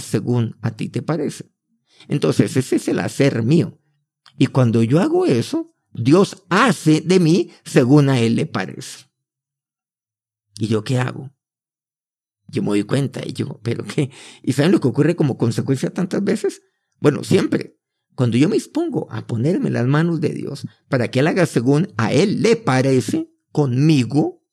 Según 0.00 0.56
a 0.62 0.70
ti 0.70 0.88
te 0.88 1.02
parece. 1.02 1.50
Entonces, 2.08 2.56
ese 2.56 2.76
es 2.76 2.88
el 2.88 2.98
hacer 2.98 3.42
mío. 3.42 3.78
Y 4.38 4.46
cuando 4.46 4.82
yo 4.82 5.00
hago 5.00 5.26
eso, 5.26 5.74
Dios 5.92 6.44
hace 6.48 7.00
de 7.00 7.20
mí 7.20 7.50
según 7.64 8.08
a 8.08 8.18
Él 8.18 8.36
le 8.36 8.46
parece. 8.46 9.06
¿Y 10.58 10.68
yo 10.68 10.84
qué 10.84 10.98
hago? 10.98 11.30
Yo 12.48 12.62
me 12.62 12.68
doy 12.68 12.84
cuenta 12.84 13.20
y 13.24 13.32
yo, 13.32 13.60
pero 13.62 13.84
qué. 13.84 14.10
¿Y 14.42 14.52
saben 14.52 14.72
lo 14.72 14.80
que 14.80 14.88
ocurre 14.88 15.16
como 15.16 15.38
consecuencia 15.38 15.92
tantas 15.92 16.22
veces? 16.22 16.62
Bueno, 17.00 17.24
siempre. 17.24 17.78
Cuando 18.14 18.36
yo 18.36 18.48
me 18.48 18.56
expongo 18.56 19.10
a 19.10 19.26
ponerme 19.26 19.70
las 19.70 19.86
manos 19.86 20.20
de 20.20 20.30
Dios 20.30 20.66
para 20.88 21.10
que 21.10 21.20
Él 21.20 21.26
haga 21.28 21.46
según 21.46 21.94
a 21.96 22.12
Él 22.12 22.42
le 22.42 22.56
parece 22.56 23.30
conmigo, 23.50 24.44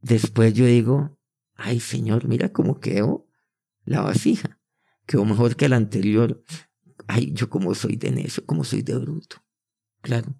después 0.00 0.54
yo 0.54 0.64
digo, 0.64 1.18
ay 1.54 1.80
Señor, 1.80 2.26
mira 2.26 2.50
cómo 2.50 2.80
quedó 2.80 3.27
la 3.88 4.02
vasija. 4.02 4.60
Quedó 5.06 5.24
mejor 5.24 5.56
que 5.56 5.68
la 5.68 5.76
anterior. 5.76 6.42
Ay, 7.06 7.32
yo 7.32 7.48
como 7.48 7.74
soy 7.74 7.96
de 7.96 8.10
necio, 8.10 8.44
como 8.44 8.64
soy 8.64 8.82
de 8.82 8.96
bruto. 8.96 9.44
Claro. 10.02 10.34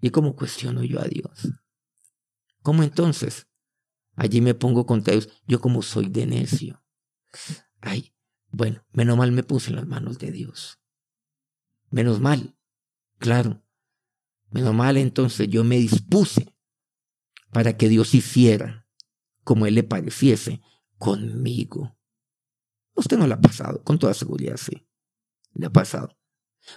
¿Y 0.00 0.10
cómo 0.10 0.34
cuestiono 0.34 0.82
yo 0.82 1.00
a 1.00 1.04
Dios? 1.04 1.52
¿Cómo 2.62 2.82
entonces? 2.82 3.46
Allí 4.16 4.40
me 4.40 4.54
pongo 4.54 4.86
contra 4.86 5.12
Dios, 5.12 5.28
yo 5.46 5.60
como 5.60 5.82
soy 5.82 6.08
de 6.08 6.26
necio. 6.26 6.82
Ay, 7.80 8.14
bueno, 8.50 8.84
menos 8.92 9.16
mal 9.16 9.32
me 9.32 9.42
puse 9.42 9.70
en 9.70 9.76
las 9.76 9.86
manos 9.86 10.18
de 10.18 10.30
Dios. 10.30 10.78
Menos 11.90 12.20
mal, 12.20 12.56
claro. 13.18 13.62
Menos 14.50 14.74
mal 14.74 14.96
entonces 14.96 15.48
yo 15.48 15.64
me 15.64 15.78
dispuse 15.78 16.54
para 17.50 17.76
que 17.76 17.88
Dios 17.88 18.14
hiciera 18.14 18.86
como 19.42 19.66
Él 19.66 19.74
le 19.74 19.82
pareciese 19.82 20.60
conmigo. 20.98 21.93
Usted 22.94 23.18
no 23.18 23.26
le 23.26 23.34
ha 23.34 23.40
pasado, 23.40 23.82
con 23.82 23.98
toda 23.98 24.14
seguridad 24.14 24.56
sí. 24.56 24.86
Le 25.52 25.66
ha 25.66 25.70
pasado. 25.70 26.16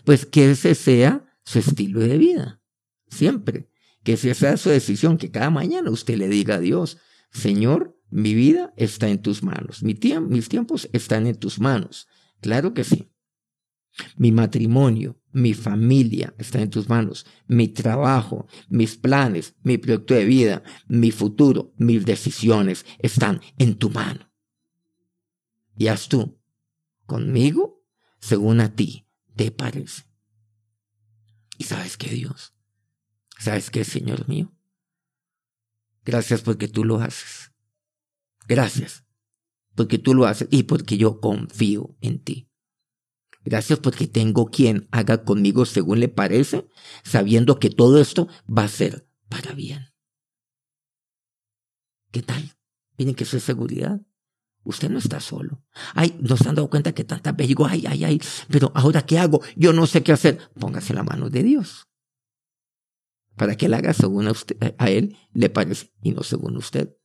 Pues 0.03 0.25
que 0.25 0.51
ese 0.51 0.75
sea 0.75 1.25
su 1.43 1.59
estilo 1.59 1.99
de 1.99 2.17
vida. 2.17 2.61
Siempre. 3.09 3.69
Que 4.03 4.13
esa 4.13 4.33
sea 4.33 4.57
su 4.57 4.69
decisión, 4.69 5.17
que 5.17 5.31
cada 5.31 5.49
mañana 5.49 5.91
usted 5.91 6.17
le 6.17 6.27
diga 6.27 6.55
a 6.55 6.59
Dios, 6.59 6.97
Señor, 7.31 7.99
mi 8.09 8.33
vida 8.33 8.73
está 8.77 9.09
en 9.09 9.21
tus 9.21 9.43
manos, 9.43 9.83
mis 9.83 9.99
tiempos 10.49 10.89
están 10.93 11.27
en 11.27 11.35
tus 11.35 11.59
manos. 11.59 12.07
Claro 12.39 12.73
que 12.73 12.85
sí. 12.85 13.09
Mi 14.15 14.31
matrimonio, 14.31 15.19
mi 15.31 15.53
familia 15.53 16.33
está 16.37 16.61
en 16.61 16.69
tus 16.69 16.87
manos. 16.87 17.25
Mi 17.47 17.67
trabajo, 17.67 18.47
mis 18.69 18.95
planes, 18.95 19.55
mi 19.63 19.77
proyecto 19.77 20.13
de 20.13 20.25
vida, 20.25 20.63
mi 20.87 21.11
futuro, 21.11 21.73
mis 21.77 22.05
decisiones 22.05 22.85
están 22.99 23.41
en 23.57 23.75
tu 23.75 23.89
mano. 23.89 24.26
Y 25.77 25.87
haz 25.87 26.09
tú 26.09 26.39
conmigo 27.05 27.83
según 28.19 28.59
a 28.59 28.75
ti 28.75 29.07
te 29.35 29.51
parece. 29.51 30.03
¿Y 31.57 31.63
sabes 31.63 31.97
qué, 31.97 32.09
Dios? 32.09 32.53
¿Sabes 33.39 33.69
qué, 33.69 33.83
Señor 33.83 34.27
mío? 34.27 34.51
Gracias 36.03 36.41
porque 36.41 36.67
tú 36.67 36.83
lo 36.83 36.99
haces. 36.99 37.51
Gracias 38.47 39.07
porque 39.77 39.99
tú 39.99 40.15
lo 40.15 40.25
haces 40.25 40.47
y 40.49 40.63
porque 40.63 40.97
yo 40.97 41.21
confío 41.21 41.95
en 42.01 42.19
ti. 42.23 42.49
Gracias 43.45 43.77
porque 43.77 44.07
tengo 44.07 44.47
quien 44.47 44.89
haga 44.91 45.23
conmigo 45.23 45.65
según 45.65 45.99
le 45.99 46.09
parece, 46.09 46.67
sabiendo 47.03 47.59
que 47.59 47.69
todo 47.69 48.01
esto 48.01 48.27
va 48.49 48.63
a 48.63 48.69
ser 48.69 49.07
para 49.29 49.53
bien. 49.53 49.93
¿Qué 52.11 52.23
tal? 52.23 52.57
Miren 52.97 53.13
que 53.13 53.23
es 53.23 53.29
seguridad. 53.29 54.01
Usted 54.67 54.89
no 54.89 54.99
está 54.99 55.21
solo. 55.21 55.63
Ay, 55.95 56.17
nos 56.19 56.45
han 56.45 56.55
dado 56.55 56.69
cuenta 56.69 56.91
que 56.91 57.05
tanta 57.05 57.31
veces 57.31 57.47
digo, 57.47 57.65
ay, 57.65 57.85
ay, 57.87 58.03
ay, 58.03 58.21
pero 58.49 58.69
ahora 58.75 59.05
qué 59.05 59.17
hago? 59.17 59.41
Yo 59.55 59.71
no 59.71 59.87
sé 59.87 60.03
qué 60.03 60.11
hacer. 60.11 60.39
Póngase 60.59 60.93
la 60.93 61.03
mano 61.03 61.29
de 61.29 61.41
Dios. 61.41 61.87
para 63.37 63.55
que 63.55 63.67
él 63.67 63.73
haga 63.75 63.93
según 63.93 64.27
a, 64.27 64.31
usted, 64.31 64.75
a 64.77 64.89
él 64.89 65.15
le 65.31 65.49
parece 65.49 65.93
y 66.01 66.11
no 66.11 66.23
según 66.23 66.57
usted. 66.57 66.97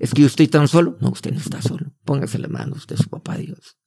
Es 0.00 0.12
que 0.12 0.22
yo 0.22 0.26
estoy 0.26 0.48
tan 0.48 0.66
solo. 0.66 0.96
No, 1.00 1.10
usted 1.10 1.30
no 1.30 1.38
está 1.38 1.62
solo. 1.62 1.94
Póngase 2.04 2.38
las 2.40 2.50
manos 2.50 2.88
de 2.88 2.96
su 2.96 3.08
papá 3.08 3.36
Dios. 3.36 3.78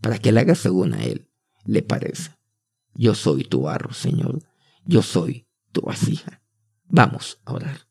Para 0.00 0.18
que 0.18 0.28
él 0.28 0.38
haga 0.38 0.54
según 0.54 0.94
a 0.94 1.02
él 1.02 1.32
le 1.64 1.82
parece. 1.82 2.30
Yo 2.94 3.16
soy 3.16 3.42
tu 3.42 3.62
barro, 3.62 3.92
Señor. 3.92 4.38
Yo 4.84 5.02
soy 5.02 5.48
tu 5.72 5.80
vasija. 5.80 6.42
Vamos 6.84 7.40
a 7.44 7.54
orar. 7.54 7.88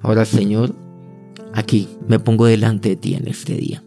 Ahora, 0.00 0.24
Señor, 0.24 0.74
aquí 1.52 1.88
me 2.08 2.18
pongo 2.18 2.46
delante 2.46 2.90
de 2.90 2.96
ti 2.96 3.14
en 3.14 3.28
este 3.28 3.54
día. 3.54 3.82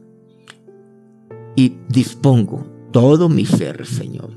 Y 1.56 1.74
dispongo 1.90 2.66
todo 2.92 3.30
mi 3.30 3.46
ser, 3.46 3.86
Señor, 3.86 4.32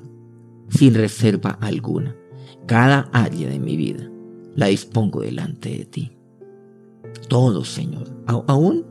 sin 0.69 0.95
reserva 0.95 1.51
alguna. 1.61 2.17
Cada 2.67 3.09
área 3.13 3.49
de 3.49 3.59
mi 3.59 3.77
vida 3.77 4.11
la 4.57 4.67
dispongo 4.67 5.21
delante 5.21 5.71
de 5.71 5.85
ti. 5.85 6.13
Todo, 7.29 7.65
Señor. 7.65 8.09
aún, 8.27 8.85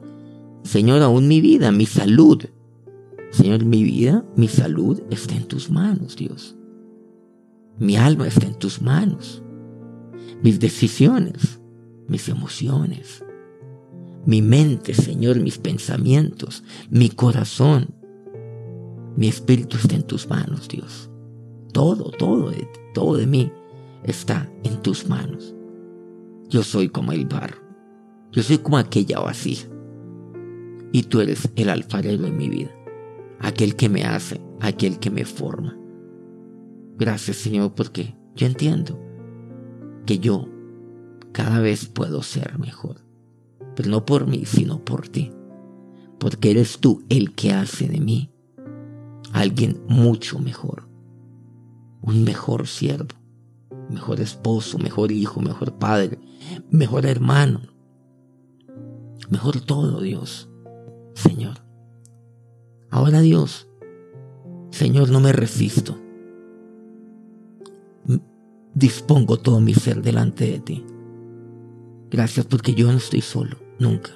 Señor, 0.63 1.01
aún 1.01 1.27
mi 1.27 1.41
vida, 1.41 1.71
mi 1.71 1.85
salud. 1.85 2.45
Señor, 3.31 3.63
mi 3.63 3.83
vida, 3.83 4.25
mi 4.35 4.47
salud 4.47 5.01
está 5.09 5.35
en 5.35 5.45
tus 5.45 5.69
manos, 5.69 6.15
Dios. 6.15 6.55
Mi 7.77 7.95
alma 7.95 8.27
está 8.27 8.47
en 8.47 8.55
tus 8.55 8.81
manos. 8.81 9.43
Mis 10.43 10.59
decisiones, 10.59 11.59
mis 12.07 12.27
emociones, 12.29 13.23
mi 14.29 14.43
mente, 14.43 14.93
Señor, 14.93 15.39
mis 15.39 15.57
pensamientos, 15.57 16.63
mi 16.91 17.09
corazón, 17.09 17.95
mi 19.17 19.27
espíritu 19.27 19.77
está 19.77 19.95
en 19.95 20.03
tus 20.03 20.29
manos, 20.29 20.67
Dios. 20.67 21.09
Todo, 21.73 22.11
todo 22.11 22.51
de, 22.51 22.69
todo 22.93 23.15
de 23.15 23.25
mí 23.25 23.51
está 24.03 24.47
en 24.63 24.83
tus 24.83 25.09
manos. 25.09 25.55
Yo 26.47 26.61
soy 26.61 26.89
como 26.89 27.11
el 27.11 27.25
barro. 27.25 27.57
Yo 28.31 28.43
soy 28.43 28.59
como 28.59 28.77
aquella 28.77 29.19
vacía. 29.19 29.67
Y 30.91 31.01
tú 31.01 31.21
eres 31.21 31.49
el 31.55 31.67
alfarero 31.67 32.21
de 32.21 32.31
mi 32.31 32.49
vida. 32.49 32.69
Aquel 33.39 33.75
que 33.75 33.89
me 33.89 34.03
hace, 34.03 34.39
aquel 34.59 34.99
que 34.99 35.09
me 35.09 35.25
forma. 35.25 35.75
Gracias 36.99 37.37
Señor 37.37 37.73
porque 37.73 38.15
yo 38.35 38.45
entiendo 38.45 39.01
que 40.05 40.19
yo 40.19 40.47
cada 41.31 41.59
vez 41.61 41.87
puedo 41.87 42.21
ser 42.21 42.59
mejor. 42.59 43.08
Pero 43.79 43.91
no 43.91 44.03
por 44.03 44.27
mí, 44.27 44.43
sino 44.45 44.83
por 44.83 45.07
ti. 45.07 45.31
Porque 46.19 46.51
eres 46.51 46.79
tú 46.79 47.01
el 47.07 47.33
que 47.33 47.53
hace 47.53 47.87
de 47.87 48.01
mí 48.01 48.29
alguien 49.31 49.81
mucho 49.87 50.37
mejor. 50.37 50.89
Un 52.01 52.25
mejor 52.25 52.67
siervo, 52.67 53.15
mejor 53.89 54.19
esposo, 54.19 54.79
mejor 54.79 55.13
hijo, 55.13 55.39
mejor 55.39 55.77
padre, 55.77 56.19
mejor 56.69 57.05
hermano. 57.05 57.61
Mejor 59.29 59.61
todo, 59.61 60.01
Dios. 60.01 60.49
Señor. 61.13 61.59
Ahora, 62.89 63.21
Dios, 63.21 63.69
Señor, 64.71 65.09
no 65.09 65.21
me 65.21 65.31
resisto. 65.31 65.97
Dispongo 68.73 69.37
todo 69.37 69.61
mi 69.61 69.73
ser 69.73 70.01
delante 70.01 70.51
de 70.51 70.59
ti. 70.59 70.85
Gracias 72.11 72.45
porque 72.45 72.73
yo 72.73 72.91
no 72.91 72.97
estoy 72.97 73.21
solo, 73.21 73.68
nunca. 73.79 74.11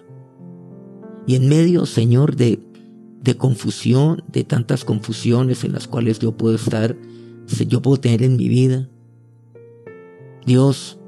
Y 1.26 1.36
en 1.36 1.48
medio, 1.48 1.86
Señor, 1.86 2.36
de, 2.36 2.60
de 3.22 3.38
confusión, 3.38 4.24
de 4.28 4.44
tantas 4.44 4.84
confusiones 4.84 5.64
en 5.64 5.72
las 5.72 5.88
cuales 5.88 6.20
yo 6.20 6.38
puedo 6.38 6.56
estar, 6.56 6.98
yo 7.68 7.82
puedo 7.82 7.98
tener 7.98 8.24
en 8.24 8.36
mi 8.36 8.50
vida, 8.50 8.90
Dios, 10.46 11.00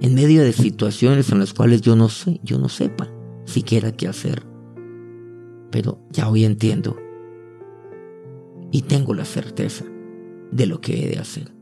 en 0.00 0.14
medio 0.14 0.42
de 0.42 0.52
situaciones 0.52 1.30
en 1.32 1.40
las 1.40 1.52
cuales 1.52 1.80
yo 1.80 1.96
no 1.96 2.08
sé, 2.08 2.40
yo 2.44 2.58
no 2.58 2.68
sepa 2.68 3.10
siquiera 3.44 3.92
qué 3.92 4.06
hacer. 4.06 4.46
Pero 5.70 6.00
ya 6.10 6.28
hoy 6.30 6.44
entiendo 6.44 6.96
y 8.70 8.82
tengo 8.82 9.12
la 9.14 9.24
certeza 9.24 9.84
de 10.52 10.66
lo 10.66 10.80
que 10.80 11.04
he 11.04 11.08
de 11.08 11.18
hacer. 11.18 11.52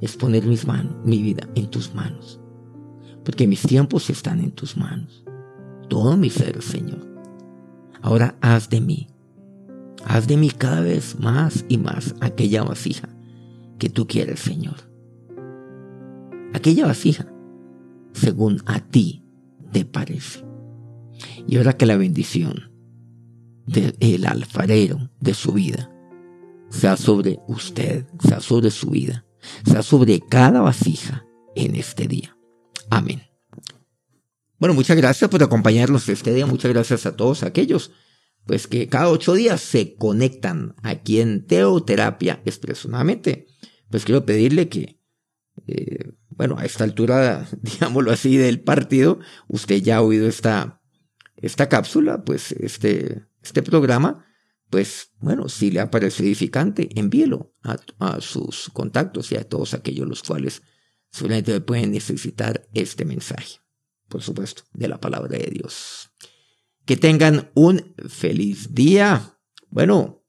Es 0.00 0.16
poner 0.16 0.44
mis 0.44 0.66
manos, 0.66 0.96
mi 1.04 1.22
vida 1.22 1.48
en 1.54 1.70
tus 1.70 1.94
manos 1.94 2.41
porque 3.24 3.46
mis 3.46 3.62
tiempos 3.62 4.10
están 4.10 4.40
en 4.40 4.52
tus 4.52 4.76
manos. 4.76 5.24
Todo 5.88 6.16
mi 6.16 6.30
ser, 6.30 6.62
Señor. 6.62 7.06
Ahora 8.00 8.36
haz 8.40 8.68
de 8.68 8.80
mí, 8.80 9.08
haz 10.04 10.26
de 10.26 10.36
mí 10.36 10.50
cada 10.50 10.80
vez 10.80 11.18
más 11.18 11.64
y 11.68 11.78
más 11.78 12.14
aquella 12.20 12.64
vasija 12.64 13.08
que 13.78 13.88
tú 13.88 14.06
quieres, 14.06 14.40
Señor. 14.40 14.76
Aquella 16.52 16.86
vasija, 16.86 17.26
según 18.12 18.62
a 18.66 18.80
ti 18.80 19.24
te 19.72 19.84
parece. 19.84 20.44
Y 21.46 21.56
ahora 21.56 21.76
que 21.76 21.86
la 21.86 21.96
bendición 21.96 22.72
del 23.66 24.26
alfarero 24.26 25.10
de 25.20 25.34
su 25.34 25.52
vida 25.52 25.90
sea 26.68 26.96
sobre 26.96 27.38
usted, 27.46 28.06
sea 28.18 28.40
sobre 28.40 28.70
su 28.70 28.90
vida, 28.90 29.24
sea 29.64 29.82
sobre 29.82 30.20
cada 30.20 30.60
vasija 30.60 31.24
en 31.54 31.76
este 31.76 32.08
día. 32.08 32.36
Amén. 32.92 33.22
Bueno, 34.58 34.74
muchas 34.74 34.98
gracias 34.98 35.30
por 35.30 35.42
acompañarnos 35.42 36.06
este 36.10 36.34
día. 36.34 36.44
Muchas 36.44 36.70
gracias 36.70 37.06
a 37.06 37.16
todos 37.16 37.42
aquellos 37.42 37.90
pues 38.44 38.66
que 38.66 38.86
cada 38.88 39.08
ocho 39.08 39.32
días 39.32 39.62
se 39.62 39.94
conectan 39.94 40.74
aquí 40.82 41.20
en 41.20 41.46
Teoterapia 41.46 42.42
expresamente. 42.44 43.46
Pues 43.88 44.04
quiero 44.04 44.26
pedirle 44.26 44.68
que, 44.68 45.00
eh, 45.66 46.12
bueno, 46.28 46.56
a 46.58 46.66
esta 46.66 46.84
altura, 46.84 47.48
digámoslo 47.62 48.10
así, 48.10 48.36
del 48.36 48.60
partido, 48.60 49.20
usted 49.48 49.76
ya 49.76 49.96
ha 49.96 50.02
oído 50.02 50.28
esta, 50.28 50.82
esta 51.36 51.70
cápsula, 51.70 52.24
pues 52.24 52.52
este, 52.52 53.24
este 53.42 53.62
programa, 53.62 54.26
pues 54.68 55.12
bueno, 55.18 55.48
si 55.48 55.70
le 55.70 55.80
ha 55.80 55.90
parecido 55.90 56.26
edificante, 56.26 56.90
envíelo 56.98 57.54
a 57.98 58.20
sus 58.20 58.68
contactos 58.70 59.32
y 59.32 59.36
a 59.36 59.48
todos 59.48 59.72
aquellos 59.72 60.06
los 60.06 60.22
cuales 60.22 60.62
Solamente 61.12 61.60
pueden 61.60 61.92
necesitar 61.92 62.66
este 62.72 63.04
mensaje, 63.04 63.60
por 64.08 64.22
supuesto, 64.22 64.62
de 64.72 64.88
la 64.88 64.98
palabra 64.98 65.36
de 65.36 65.50
Dios. 65.52 66.10
Que 66.86 66.96
tengan 66.96 67.50
un 67.54 67.94
feliz 68.08 68.74
día. 68.74 69.38
Bueno, 69.68 70.24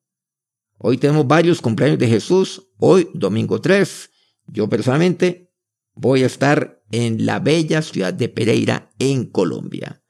hoy 0.78 0.98
tenemos 0.98 1.26
varios 1.26 1.62
cumpleaños 1.62 2.00
de 2.00 2.10
Jesús. 2.10 2.68
Hoy, 2.78 3.10
domingo 3.14 3.62
3, 3.62 4.10
yo 4.48 4.68
personalmente 4.68 5.54
voy 5.96 6.24
a 6.24 6.28
estar 6.28 6.84
en 6.92 7.26
la 7.26 7.40
bella 7.40 7.82
ciudad 7.82 8.14
de 8.14 8.28
Pereira, 8.28 8.92
en 9.00 9.26
Colombia. 9.26 10.04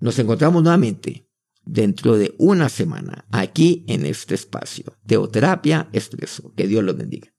Nos 0.00 0.18
encontramos 0.18 0.64
nuevamente 0.64 1.30
dentro 1.64 2.16
de 2.16 2.34
una 2.38 2.68
semana 2.68 3.24
aquí 3.30 3.84
en 3.86 4.04
este 4.04 4.34
espacio. 4.34 4.98
Teoterapia 5.06 5.88
Expreso. 5.92 6.52
Que 6.56 6.66
Dios 6.66 6.82
los 6.82 6.96
bendiga. 6.96 7.32